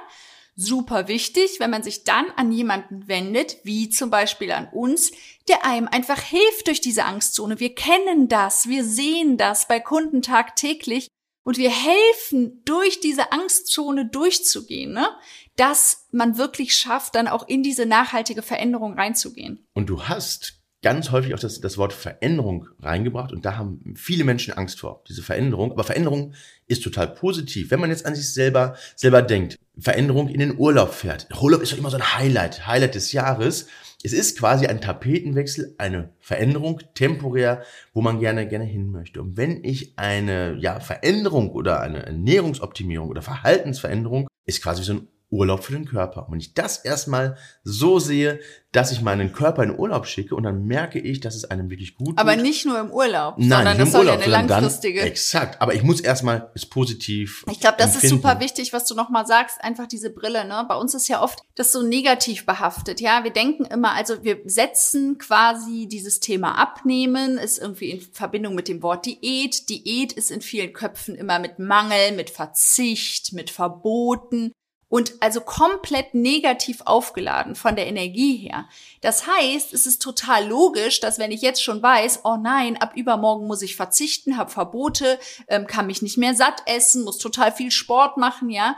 super 0.54 1.08
wichtig, 1.08 1.58
wenn 1.58 1.70
man 1.70 1.82
sich 1.82 2.04
dann 2.04 2.26
an 2.36 2.52
jemanden 2.52 3.08
wendet, 3.08 3.56
wie 3.64 3.88
zum 3.88 4.10
Beispiel 4.10 4.52
an 4.52 4.68
uns, 4.68 5.12
der 5.48 5.64
einem 5.64 5.88
einfach 5.88 6.20
hilft 6.20 6.66
durch 6.66 6.80
diese 6.80 7.04
Angstzone. 7.04 7.58
Wir 7.60 7.74
kennen 7.74 8.28
das, 8.28 8.68
wir 8.68 8.84
sehen 8.84 9.36
das 9.36 9.66
bei 9.66 9.80
Kunden 9.80 10.22
tagtäglich 10.22 11.08
und 11.44 11.58
wir 11.58 11.70
helfen, 11.70 12.62
durch 12.64 13.00
diese 13.00 13.32
Angstzone 13.32 14.08
durchzugehen, 14.08 14.92
ne? 14.92 15.08
dass 15.56 16.06
man 16.12 16.38
wirklich 16.38 16.74
schafft, 16.74 17.14
dann 17.14 17.28
auch 17.28 17.48
in 17.48 17.62
diese 17.62 17.86
nachhaltige 17.86 18.42
Veränderung 18.42 18.94
reinzugehen. 18.94 19.66
Und 19.74 19.88
du 19.88 20.04
hast 20.04 20.60
ganz 20.82 21.10
häufig 21.10 21.34
auch 21.34 21.38
das, 21.38 21.60
das 21.60 21.78
Wort 21.78 21.92
Veränderung 21.92 22.68
reingebracht 22.80 23.32
und 23.32 23.44
da 23.44 23.56
haben 23.56 23.94
viele 23.96 24.24
Menschen 24.24 24.52
Angst 24.52 24.80
vor, 24.80 25.02
diese 25.08 25.22
Veränderung. 25.22 25.72
Aber 25.72 25.84
Veränderung 25.84 26.34
ist 26.66 26.82
total 26.82 27.08
positiv, 27.08 27.70
wenn 27.70 27.80
man 27.80 27.90
jetzt 27.90 28.06
an 28.06 28.14
sich 28.14 28.32
selber, 28.32 28.76
selber 28.96 29.22
denkt 29.22 29.58
Veränderung 29.78 30.28
in 30.28 30.40
den 30.40 30.58
Urlaub 30.58 30.92
fährt. 30.92 31.28
Urlaub 31.40 31.62
ist 31.62 31.72
doch 31.72 31.78
immer 31.78 31.90
so 31.90 31.96
ein 31.96 32.16
Highlight, 32.16 32.66
Highlight 32.66 32.94
des 32.94 33.12
Jahres. 33.12 33.68
Es 34.04 34.12
ist 34.12 34.38
quasi 34.38 34.66
ein 34.66 34.80
Tapetenwechsel, 34.80 35.74
eine 35.78 36.10
Veränderung, 36.18 36.80
temporär, 36.94 37.62
wo 37.94 38.00
man 38.02 38.20
gerne, 38.20 38.48
gerne 38.48 38.64
hin 38.64 38.90
möchte. 38.90 39.22
Und 39.22 39.36
wenn 39.36 39.64
ich 39.64 39.94
eine, 39.96 40.56
ja, 40.58 40.80
Veränderung 40.80 41.50
oder 41.50 41.80
eine 41.80 42.04
Ernährungsoptimierung 42.04 43.08
oder 43.08 43.22
Verhaltensveränderung 43.22 44.28
ist 44.44 44.62
quasi 44.62 44.82
so 44.82 44.94
ein 44.94 45.08
Urlaub 45.32 45.64
für 45.64 45.72
den 45.72 45.86
Körper. 45.86 46.26
Und 46.26 46.32
wenn 46.32 46.40
ich 46.40 46.54
das 46.54 46.78
erstmal 46.78 47.36
so 47.64 47.98
sehe, 47.98 48.38
dass 48.72 48.90
ich 48.90 49.02
meinen 49.02 49.32
Körper 49.32 49.62
in 49.62 49.78
Urlaub 49.78 50.06
schicke 50.06 50.34
und 50.34 50.44
dann 50.44 50.64
merke 50.64 50.98
ich, 50.98 51.20
dass 51.20 51.34
es 51.34 51.44
einem 51.44 51.68
wirklich 51.68 51.94
gut 51.94 52.18
Aber 52.18 52.34
tut. 52.34 52.42
nicht 52.42 52.64
nur 52.64 52.80
im 52.80 52.90
Urlaub, 52.90 53.34
Nein, 53.36 53.48
sondern 53.48 53.78
das 53.78 53.86
im 53.86 53.92
soll 53.92 54.00
Urlaub, 54.06 54.20
ja 54.20 54.24
eine 54.24 54.32
langfristige. 54.32 55.00
Dann, 55.00 55.08
exakt. 55.08 55.60
Aber 55.60 55.74
ich 55.74 55.82
muss 55.82 56.00
erstmal 56.00 56.50
es 56.54 56.64
positiv. 56.64 57.44
Ich 57.50 57.60
glaube, 57.60 57.76
das 57.78 57.94
empfinden. 57.94 58.06
ist 58.06 58.22
super 58.22 58.40
wichtig, 58.40 58.72
was 58.72 58.86
du 58.86 58.94
nochmal 58.94 59.26
sagst, 59.26 59.62
einfach 59.62 59.86
diese 59.86 60.08
Brille. 60.10 60.46
Ne? 60.46 60.64
Bei 60.68 60.76
uns 60.76 60.94
ist 60.94 61.08
ja 61.08 61.22
oft 61.22 61.40
das 61.54 61.72
so 61.72 61.82
negativ 61.82 62.46
behaftet. 62.46 63.00
Ja, 63.00 63.24
wir 63.24 63.32
denken 63.32 63.66
immer, 63.66 63.92
also 63.92 64.24
wir 64.24 64.40
setzen 64.46 65.18
quasi 65.18 65.86
dieses 65.86 66.20
Thema 66.20 66.58
Abnehmen, 66.58 67.36
ist 67.36 67.58
irgendwie 67.58 67.90
in 67.90 68.00
Verbindung 68.00 68.54
mit 68.54 68.68
dem 68.68 68.82
Wort 68.82 69.04
Diät. 69.04 69.68
Diät 69.68 70.14
ist 70.14 70.30
in 70.30 70.40
vielen 70.40 70.72
Köpfen 70.72 71.14
immer 71.14 71.38
mit 71.38 71.58
Mangel, 71.58 72.12
mit 72.12 72.30
Verzicht, 72.30 73.34
mit 73.34 73.50
Verboten 73.50 74.52
und 74.92 75.14
also 75.20 75.40
komplett 75.40 76.12
negativ 76.12 76.82
aufgeladen 76.84 77.54
von 77.54 77.76
der 77.76 77.86
Energie 77.86 78.36
her. 78.36 78.68
Das 79.00 79.26
heißt, 79.26 79.72
es 79.72 79.86
ist 79.86 80.02
total 80.02 80.46
logisch, 80.46 81.00
dass 81.00 81.18
wenn 81.18 81.32
ich 81.32 81.40
jetzt 81.40 81.64
schon 81.64 81.82
weiß, 81.82 82.20
oh 82.24 82.36
nein, 82.36 82.76
ab 82.76 82.92
übermorgen 82.94 83.46
muss 83.46 83.62
ich 83.62 83.74
verzichten, 83.74 84.36
habe 84.36 84.50
Verbote, 84.50 85.18
ähm, 85.48 85.66
kann 85.66 85.86
mich 85.86 86.02
nicht 86.02 86.18
mehr 86.18 86.34
satt 86.34 86.62
essen, 86.66 87.04
muss 87.04 87.16
total 87.16 87.52
viel 87.52 87.70
Sport 87.70 88.18
machen, 88.18 88.50
ja, 88.50 88.76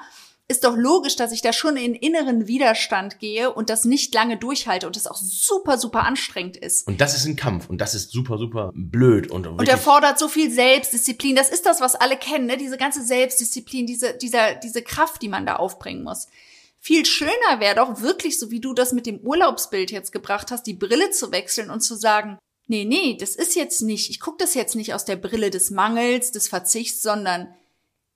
ist 0.55 0.65
doch 0.65 0.77
logisch, 0.77 1.17
dass 1.17 1.33
ich 1.33 1.43
da 1.43 1.53
schon 1.53 1.77
in 1.77 1.95
inneren 1.95 2.47
Widerstand 2.47 3.19
gehe 3.19 3.53
und 3.53 3.71
das 3.71 3.85
nicht 3.85 4.15
lange 4.15 4.37
durchhalte 4.37 4.87
und 4.87 4.95
das 4.95 5.09
auch 5.09 5.17
super, 5.17 5.79
super 5.79 6.05
anstrengend 6.05 6.57
ist. 6.57 6.87
Und 6.87 7.01
das 7.01 7.17
ist 7.17 7.27
ein 7.27 7.35
Kampf 7.35 7.69
und 7.69 7.81
das 7.81 7.95
ist 7.95 8.13
super, 8.13 8.39
super 8.39 8.71
blöd 8.75 9.31
und, 9.31 9.47
Und 9.47 9.69
er 9.69 9.79
fordert 9.79 10.19
so 10.19 10.29
viel 10.29 10.51
Selbstdisziplin. 10.51 11.35
Das 11.35 11.49
ist 11.49 11.67
das, 11.67 11.81
was 11.81 11.97
alle 11.97 12.17
kennen, 12.17 12.47
ne? 12.47 12.57
diese 12.57 12.77
ganze 12.77 13.03
Selbstdisziplin, 13.03 13.87
diese, 13.87 14.15
dieser, 14.15 14.55
diese 14.55 14.83
Kraft, 14.83 15.23
die 15.23 15.29
man 15.29 15.45
da 15.45 15.57
aufbringen 15.57 16.05
muss. 16.05 16.29
Viel 16.79 17.05
schöner 17.05 17.59
wäre 17.59 17.75
doch 17.75 18.01
wirklich, 18.01 18.39
so 18.39 18.51
wie 18.51 18.61
du 18.61 18.75
das 18.75 18.93
mit 18.93 19.07
dem 19.07 19.19
Urlaubsbild 19.19 19.91
jetzt 19.91 20.13
gebracht 20.13 20.51
hast, 20.53 20.67
die 20.67 20.75
Brille 20.75 21.11
zu 21.11 21.33
wechseln 21.33 21.71
und 21.71 21.81
zu 21.81 21.97
sagen, 21.97 22.39
nee, 22.69 22.85
nee, 22.85 23.17
das 23.19 23.35
ist 23.35 23.57
jetzt 23.57 23.83
nicht, 23.83 24.09
ich 24.11 24.21
gucke 24.21 24.39
das 24.39 24.55
jetzt 24.55 24.77
nicht 24.77 24.95
aus 24.95 25.05
der 25.05 25.17
Brille 25.17 25.51
des 25.51 25.71
Mangels, 25.71 26.31
des 26.31 26.47
Verzichts, 26.47 27.03
sondern 27.03 27.49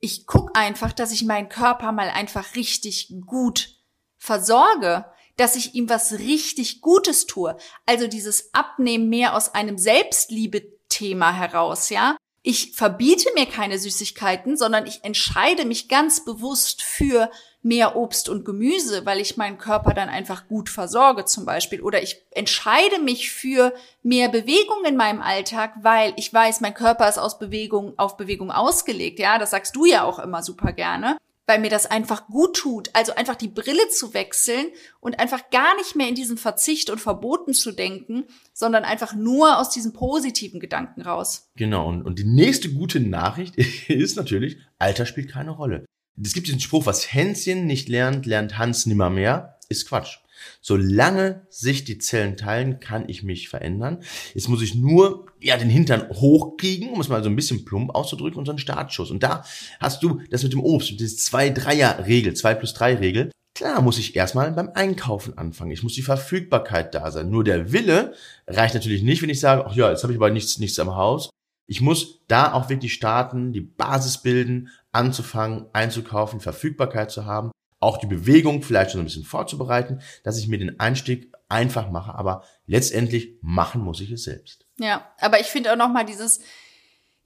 ich 0.00 0.26
guck 0.26 0.56
einfach, 0.56 0.92
dass 0.92 1.12
ich 1.12 1.24
meinen 1.24 1.48
Körper 1.48 1.92
mal 1.92 2.10
einfach 2.10 2.54
richtig 2.54 3.12
gut 3.26 3.76
versorge, 4.16 5.06
dass 5.36 5.56
ich 5.56 5.74
ihm 5.74 5.88
was 5.88 6.12
richtig 6.18 6.80
Gutes 6.80 7.26
tue. 7.26 7.56
Also 7.86 8.06
dieses 8.08 8.52
Abnehmen 8.54 9.08
mehr 9.08 9.34
aus 9.34 9.54
einem 9.54 9.78
Selbstliebe-Thema 9.78 11.32
heraus, 11.32 11.90
ja. 11.90 12.16
Ich 12.42 12.72
verbiete 12.74 13.28
mir 13.34 13.46
keine 13.46 13.78
Süßigkeiten, 13.78 14.56
sondern 14.56 14.86
ich 14.86 15.04
entscheide 15.04 15.64
mich 15.64 15.88
ganz 15.88 16.24
bewusst 16.24 16.82
für 16.82 17.30
mehr 17.62 17.96
Obst 17.96 18.28
und 18.28 18.44
Gemüse, 18.44 19.04
weil 19.04 19.20
ich 19.20 19.36
meinen 19.36 19.58
Körper 19.58 19.92
dann 19.92 20.08
einfach 20.08 20.46
gut 20.46 20.68
versorge 20.68 21.24
zum 21.24 21.44
Beispiel. 21.44 21.82
Oder 21.82 22.02
ich 22.02 22.22
entscheide 22.30 23.00
mich 23.00 23.32
für 23.32 23.74
mehr 24.02 24.28
Bewegung 24.28 24.84
in 24.86 24.96
meinem 24.96 25.20
Alltag, 25.20 25.74
weil 25.82 26.14
ich 26.16 26.32
weiß, 26.32 26.60
mein 26.60 26.74
Körper 26.74 27.08
ist 27.08 27.18
aus 27.18 27.38
Bewegung 27.38 27.98
auf 27.98 28.16
Bewegung 28.16 28.50
ausgelegt. 28.50 29.18
Ja, 29.18 29.38
das 29.38 29.50
sagst 29.50 29.74
du 29.74 29.84
ja 29.84 30.04
auch 30.04 30.18
immer 30.18 30.42
super 30.42 30.72
gerne 30.72 31.18
weil 31.48 31.58
mir 31.60 31.70
das 31.70 31.86
einfach 31.86 32.26
gut 32.26 32.56
tut. 32.56 32.90
Also 32.92 33.14
einfach 33.14 33.34
die 33.34 33.48
Brille 33.48 33.88
zu 33.88 34.12
wechseln 34.12 34.66
und 35.00 35.18
einfach 35.18 35.48
gar 35.50 35.74
nicht 35.76 35.96
mehr 35.96 36.06
in 36.06 36.14
diesen 36.14 36.36
Verzicht 36.36 36.90
und 36.90 37.00
Verboten 37.00 37.54
zu 37.54 37.72
denken, 37.72 38.24
sondern 38.52 38.84
einfach 38.84 39.14
nur 39.14 39.58
aus 39.58 39.70
diesen 39.70 39.94
positiven 39.94 40.60
Gedanken 40.60 41.00
raus. 41.00 41.48
Genau, 41.56 41.88
und, 41.88 42.02
und 42.02 42.18
die 42.18 42.24
nächste 42.24 42.70
gute 42.70 43.00
Nachricht 43.00 43.56
ist 43.88 44.16
natürlich, 44.16 44.58
Alter 44.78 45.06
spielt 45.06 45.30
keine 45.30 45.52
Rolle. 45.52 45.86
Es 46.22 46.34
gibt 46.34 46.48
diesen 46.48 46.60
Spruch, 46.60 46.84
was 46.84 47.12
Hänschen 47.14 47.66
nicht 47.66 47.88
lernt, 47.88 48.26
lernt 48.26 48.58
Hans 48.58 48.84
nimmer 48.84 49.08
mehr, 49.08 49.58
ist 49.70 49.88
Quatsch. 49.88 50.18
Solange 50.60 51.46
sich 51.50 51.84
die 51.84 51.98
Zellen 51.98 52.36
teilen, 52.36 52.80
kann 52.80 53.08
ich 53.08 53.22
mich 53.22 53.48
verändern. 53.48 54.02
Jetzt 54.34 54.48
muss 54.48 54.62
ich 54.62 54.74
nur 54.74 55.26
ja 55.40 55.56
den 55.56 55.70
Hintern 55.70 56.08
hochkriegen, 56.10 56.90
um 56.90 57.00
es 57.00 57.08
mal 57.08 57.22
so 57.22 57.28
ein 57.28 57.36
bisschen 57.36 57.64
plump 57.64 57.94
auszudrücken, 57.94 58.38
und 58.38 58.46
so 58.46 58.52
einen 58.52 58.58
Startschuss. 58.58 59.10
Und 59.10 59.22
da 59.22 59.44
hast 59.80 60.02
du 60.02 60.20
das 60.30 60.42
mit 60.42 60.52
dem 60.52 60.60
Obst, 60.60 60.90
mit 60.90 61.00
dieser 61.00 61.38
2-3er-Regel, 61.38 62.34
2 62.34 62.54
plus 62.54 62.74
3 62.74 62.96
Regel. 62.96 63.30
Klar 63.54 63.82
muss 63.82 63.98
ich 63.98 64.14
erstmal 64.14 64.52
beim 64.52 64.70
Einkaufen 64.74 65.36
anfangen. 65.36 65.72
Ich 65.72 65.82
muss 65.82 65.94
die 65.94 66.02
Verfügbarkeit 66.02 66.94
da 66.94 67.10
sein. 67.10 67.28
Nur 67.28 67.42
der 67.42 67.72
Wille 67.72 68.14
reicht 68.46 68.74
natürlich 68.74 69.02
nicht, 69.02 69.20
wenn 69.20 69.30
ich 69.30 69.40
sage, 69.40 69.64
ach 69.66 69.74
ja, 69.74 69.90
jetzt 69.90 70.04
habe 70.04 70.12
ich 70.12 70.18
aber 70.18 70.30
nichts, 70.30 70.58
nichts 70.58 70.78
am 70.78 70.94
Haus. 70.94 71.30
Ich 71.66 71.80
muss 71.80 72.20
da 72.28 72.52
auch 72.52 72.68
wirklich 72.70 72.94
starten, 72.94 73.52
die 73.52 73.60
Basis 73.60 74.22
bilden, 74.22 74.68
anzufangen, 74.92 75.66
einzukaufen, 75.72 76.40
Verfügbarkeit 76.40 77.10
zu 77.10 77.26
haben 77.26 77.50
auch 77.80 77.98
die 77.98 78.06
Bewegung 78.06 78.62
vielleicht 78.62 78.90
schon 78.90 79.00
ein 79.00 79.04
bisschen 79.04 79.24
vorzubereiten, 79.24 80.00
dass 80.24 80.38
ich 80.38 80.48
mir 80.48 80.58
den 80.58 80.80
Einstieg 80.80 81.32
einfach 81.48 81.90
mache. 81.90 82.14
Aber 82.14 82.42
letztendlich 82.66 83.38
machen 83.40 83.82
muss 83.82 84.00
ich 84.00 84.10
es 84.10 84.24
selbst. 84.24 84.66
Ja, 84.78 85.06
aber 85.20 85.40
ich 85.40 85.46
finde 85.46 85.72
auch 85.72 85.76
noch 85.76 85.88
mal 85.88 86.04
dieses, 86.04 86.40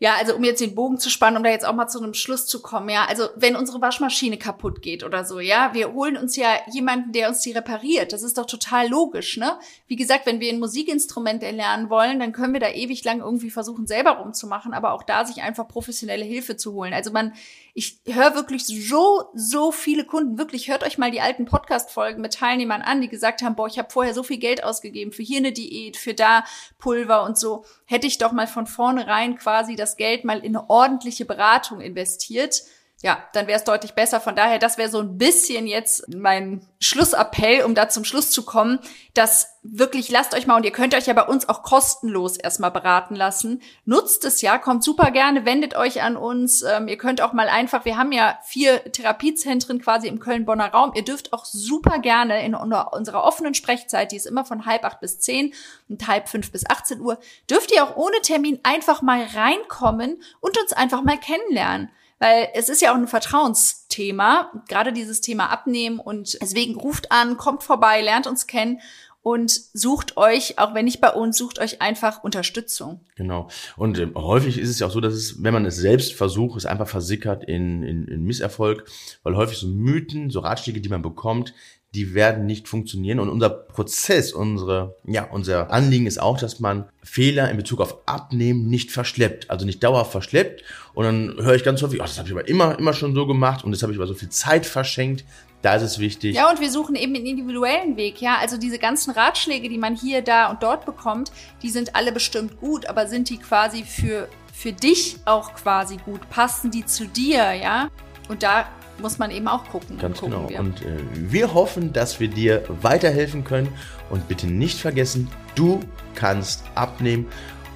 ja, 0.02 0.16
also 0.18 0.34
um 0.34 0.42
jetzt 0.42 0.60
den 0.60 0.74
Bogen 0.74 0.98
zu 0.98 1.10
spannen, 1.10 1.36
um 1.36 1.44
da 1.44 1.50
jetzt 1.50 1.64
auch 1.64 1.74
mal 1.74 1.86
zu 1.86 2.02
einem 2.02 2.12
Schluss 2.12 2.46
zu 2.46 2.60
kommen, 2.60 2.88
ja, 2.88 3.04
also 3.04 3.28
wenn 3.36 3.54
unsere 3.54 3.80
Waschmaschine 3.80 4.36
kaputt 4.36 4.82
geht 4.82 5.04
oder 5.04 5.24
so, 5.24 5.38
ja, 5.38 5.74
wir 5.74 5.92
holen 5.92 6.16
uns 6.16 6.34
ja 6.34 6.48
jemanden, 6.72 7.12
der 7.12 7.28
uns 7.28 7.38
die 7.38 7.52
repariert. 7.52 8.12
Das 8.12 8.24
ist 8.24 8.36
doch 8.36 8.46
total 8.46 8.88
logisch, 8.88 9.36
ne? 9.36 9.60
Wie 9.86 9.94
gesagt, 9.94 10.26
wenn 10.26 10.40
wir 10.40 10.52
ein 10.52 10.58
Musikinstrument 10.58 11.44
erlernen 11.44 11.88
wollen, 11.88 12.18
dann 12.18 12.32
können 12.32 12.52
wir 12.52 12.58
da 12.58 12.70
ewig 12.70 13.04
lang 13.04 13.20
irgendwie 13.20 13.50
versuchen, 13.50 13.86
selber 13.86 14.18
rumzumachen, 14.18 14.74
aber 14.74 14.92
auch 14.92 15.04
da 15.04 15.24
sich 15.24 15.40
einfach 15.40 15.68
professionelle 15.68 16.24
Hilfe 16.24 16.56
zu 16.56 16.72
holen. 16.72 16.94
Also 16.94 17.12
man, 17.12 17.32
ich 17.74 18.00
höre 18.06 18.34
wirklich 18.34 18.66
so, 18.66 19.30
so 19.34 19.72
viele 19.72 20.04
Kunden, 20.04 20.36
wirklich, 20.36 20.68
hört 20.68 20.84
euch 20.84 20.98
mal 20.98 21.10
die 21.10 21.22
alten 21.22 21.46
Podcast-Folgen 21.46 22.20
mit 22.20 22.34
Teilnehmern 22.34 22.82
an, 22.82 23.00
die 23.00 23.08
gesagt 23.08 23.40
haben, 23.40 23.56
boah, 23.56 23.66
ich 23.66 23.78
habe 23.78 23.90
vorher 23.90 24.12
so 24.12 24.22
viel 24.22 24.36
Geld 24.36 24.62
ausgegeben 24.62 25.10
für 25.10 25.22
hier 25.22 25.38
eine 25.38 25.52
Diät, 25.52 25.96
für 25.96 26.12
da 26.12 26.44
Pulver 26.78 27.22
und 27.24 27.38
so. 27.38 27.64
Hätte 27.86 28.06
ich 28.06 28.18
doch 28.18 28.32
mal 28.32 28.46
von 28.46 28.66
vornherein 28.66 29.38
quasi 29.38 29.74
das 29.74 29.96
Geld 29.96 30.24
mal 30.24 30.40
in 30.40 30.54
eine 30.54 30.68
ordentliche 30.68 31.24
Beratung 31.24 31.80
investiert, 31.80 32.62
ja, 33.02 33.18
dann 33.32 33.48
wäre 33.48 33.58
es 33.58 33.64
deutlich 33.64 33.94
besser. 33.94 34.20
Von 34.20 34.36
daher, 34.36 34.60
das 34.60 34.78
wäre 34.78 34.88
so 34.88 35.00
ein 35.00 35.18
bisschen 35.18 35.66
jetzt 35.66 36.14
mein 36.14 36.64
Schlussappell, 36.78 37.64
um 37.64 37.74
da 37.74 37.88
zum 37.88 38.04
Schluss 38.04 38.30
zu 38.30 38.44
kommen, 38.44 38.78
dass 39.12 39.58
wirklich 39.64 40.08
lasst 40.08 40.34
euch 40.34 40.46
mal, 40.46 40.56
und 40.56 40.64
ihr 40.64 40.70
könnt 40.70 40.94
euch 40.94 41.06
ja 41.06 41.12
bei 41.12 41.24
uns 41.24 41.48
auch 41.48 41.64
kostenlos 41.64 42.36
erstmal 42.36 42.70
beraten 42.70 43.16
lassen. 43.16 43.60
Nutzt 43.84 44.24
es 44.24 44.40
ja, 44.40 44.56
kommt 44.56 44.84
super 44.84 45.10
gerne, 45.10 45.44
wendet 45.44 45.74
euch 45.74 46.00
an 46.00 46.16
uns. 46.16 46.62
Ähm, 46.62 46.86
ihr 46.86 46.96
könnt 46.96 47.20
auch 47.20 47.32
mal 47.32 47.48
einfach, 47.48 47.84
wir 47.84 47.96
haben 47.96 48.12
ja 48.12 48.38
vier 48.44 48.84
Therapiezentren 48.92 49.80
quasi 49.80 50.06
im 50.06 50.20
Köln-Bonner 50.20 50.70
Raum. 50.70 50.92
Ihr 50.94 51.04
dürft 51.04 51.32
auch 51.32 51.44
super 51.44 51.98
gerne 51.98 52.44
in 52.46 52.54
unserer 52.54 53.24
offenen 53.24 53.54
Sprechzeit, 53.54 54.12
die 54.12 54.16
ist 54.16 54.26
immer 54.26 54.44
von 54.44 54.64
halb 54.64 54.84
acht 54.84 55.00
bis 55.00 55.18
zehn 55.18 55.54
und 55.88 56.06
halb 56.06 56.28
fünf 56.28 56.52
bis 56.52 56.68
18 56.68 57.00
Uhr, 57.00 57.18
dürft 57.50 57.72
ihr 57.72 57.82
auch 57.82 57.96
ohne 57.96 58.20
Termin 58.22 58.60
einfach 58.62 59.02
mal 59.02 59.24
reinkommen 59.34 60.22
und 60.40 60.56
uns 60.58 60.72
einfach 60.72 61.02
mal 61.02 61.18
kennenlernen. 61.18 61.90
Weil 62.22 62.50
es 62.54 62.68
ist 62.68 62.80
ja 62.80 62.92
auch 62.92 62.96
ein 62.96 63.08
Vertrauensthema, 63.08 64.52
gerade 64.68 64.92
dieses 64.92 65.20
Thema 65.20 65.46
Abnehmen. 65.46 65.98
Und 65.98 66.38
deswegen 66.40 66.76
ruft 66.76 67.10
an, 67.10 67.36
kommt 67.36 67.64
vorbei, 67.64 68.00
lernt 68.00 68.28
uns 68.28 68.46
kennen 68.46 68.78
und 69.22 69.50
sucht 69.72 70.16
euch, 70.16 70.56
auch 70.60 70.72
wenn 70.72 70.84
nicht 70.84 71.00
bei 71.00 71.10
uns, 71.10 71.36
sucht 71.36 71.58
euch 71.58 71.82
einfach 71.82 72.22
Unterstützung. 72.22 73.00
Genau. 73.16 73.48
Und 73.76 73.98
äh, 73.98 74.08
häufig 74.14 74.56
ist 74.56 74.68
es 74.68 74.78
ja 74.78 74.86
auch 74.86 74.92
so, 74.92 75.00
dass 75.00 75.14
es, 75.14 75.42
wenn 75.42 75.52
man 75.52 75.66
es 75.66 75.74
selbst 75.74 76.14
versucht, 76.14 76.56
es 76.58 76.64
einfach 76.64 76.86
versickert 76.86 77.42
in, 77.42 77.82
in, 77.82 78.06
in 78.06 78.22
Misserfolg, 78.22 78.88
weil 79.24 79.34
häufig 79.34 79.58
so 79.58 79.66
Mythen, 79.66 80.30
so 80.30 80.38
Ratschläge, 80.38 80.80
die 80.80 80.88
man 80.88 81.02
bekommt, 81.02 81.54
die 81.94 82.14
werden 82.14 82.46
nicht 82.46 82.68
funktionieren. 82.68 83.20
Und 83.20 83.28
unser 83.28 83.50
Prozess, 83.50 84.32
unsere, 84.32 84.96
ja, 85.04 85.24
unser 85.30 85.70
Anliegen 85.70 86.06
ist 86.06 86.20
auch, 86.20 86.38
dass 86.38 86.58
man 86.58 86.88
Fehler 87.02 87.50
in 87.50 87.58
Bezug 87.58 87.80
auf 87.80 87.98
Abnehmen 88.06 88.68
nicht 88.68 88.90
verschleppt, 88.90 89.50
also 89.50 89.66
nicht 89.66 89.82
dauerhaft 89.84 90.10
verschleppt. 90.10 90.62
Und 90.94 91.04
dann 91.04 91.36
höre 91.38 91.54
ich 91.54 91.64
ganz 91.64 91.82
häufig, 91.82 92.00
ach, 92.00 92.06
das 92.06 92.18
habe 92.18 92.28
ich 92.28 92.32
aber 92.32 92.48
immer, 92.48 92.78
immer 92.78 92.94
schon 92.94 93.14
so 93.14 93.26
gemacht 93.26 93.64
und 93.64 93.72
das 93.72 93.82
habe 93.82 93.92
ich 93.92 93.98
aber 93.98 94.06
so 94.06 94.14
viel 94.14 94.30
Zeit 94.30 94.64
verschenkt. 94.64 95.24
Da 95.60 95.76
ist 95.76 95.82
es 95.82 95.98
wichtig. 95.98 96.34
Ja, 96.34 96.50
und 96.50 96.60
wir 96.60 96.70
suchen 96.70 96.96
eben 96.96 97.14
einen 97.14 97.26
individuellen 97.26 97.96
Weg, 97.96 98.20
ja. 98.20 98.38
Also 98.40 98.56
diese 98.56 98.78
ganzen 98.78 99.12
Ratschläge, 99.12 99.68
die 99.68 99.78
man 99.78 99.94
hier, 99.94 100.22
da 100.22 100.50
und 100.50 100.62
dort 100.62 100.86
bekommt, 100.86 101.30
die 101.62 101.70
sind 101.70 101.94
alle 101.94 102.10
bestimmt 102.10 102.58
gut, 102.58 102.86
aber 102.86 103.06
sind 103.06 103.28
die 103.28 103.38
quasi 103.38 103.84
für, 103.84 104.28
für 104.52 104.72
dich 104.72 105.18
auch 105.24 105.54
quasi 105.54 105.98
gut? 105.98 106.28
Passen 106.30 106.70
die 106.70 106.84
zu 106.84 107.06
dir, 107.06 107.52
ja? 107.52 107.90
Und 108.28 108.42
da 108.42 108.66
muss 109.02 109.18
man 109.18 109.30
eben 109.30 109.48
auch 109.48 109.68
gucken. 109.68 109.98
Ganz 109.98 110.20
gucken 110.20 110.34
genau. 110.34 110.48
Wir. 110.48 110.60
Und 110.60 110.82
äh, 110.82 110.96
wir 111.12 111.52
hoffen, 111.52 111.92
dass 111.92 112.20
wir 112.20 112.28
dir 112.28 112.62
weiterhelfen 112.68 113.44
können. 113.44 113.68
Und 114.08 114.28
bitte 114.28 114.46
nicht 114.46 114.78
vergessen, 114.78 115.30
du 115.54 115.80
kannst 116.14 116.64
abnehmen. 116.74 117.26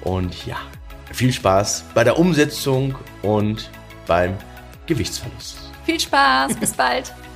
Und 0.01 0.45
ja, 0.45 0.57
viel 1.11 1.33
Spaß 1.33 1.85
bei 1.93 2.03
der 2.03 2.17
Umsetzung 2.17 2.95
und 3.21 3.69
beim 4.07 4.35
Gewichtsverlust. 4.87 5.57
Viel 5.85 5.99
Spaß, 5.99 6.55
bis 6.55 6.73
bald. 6.73 7.13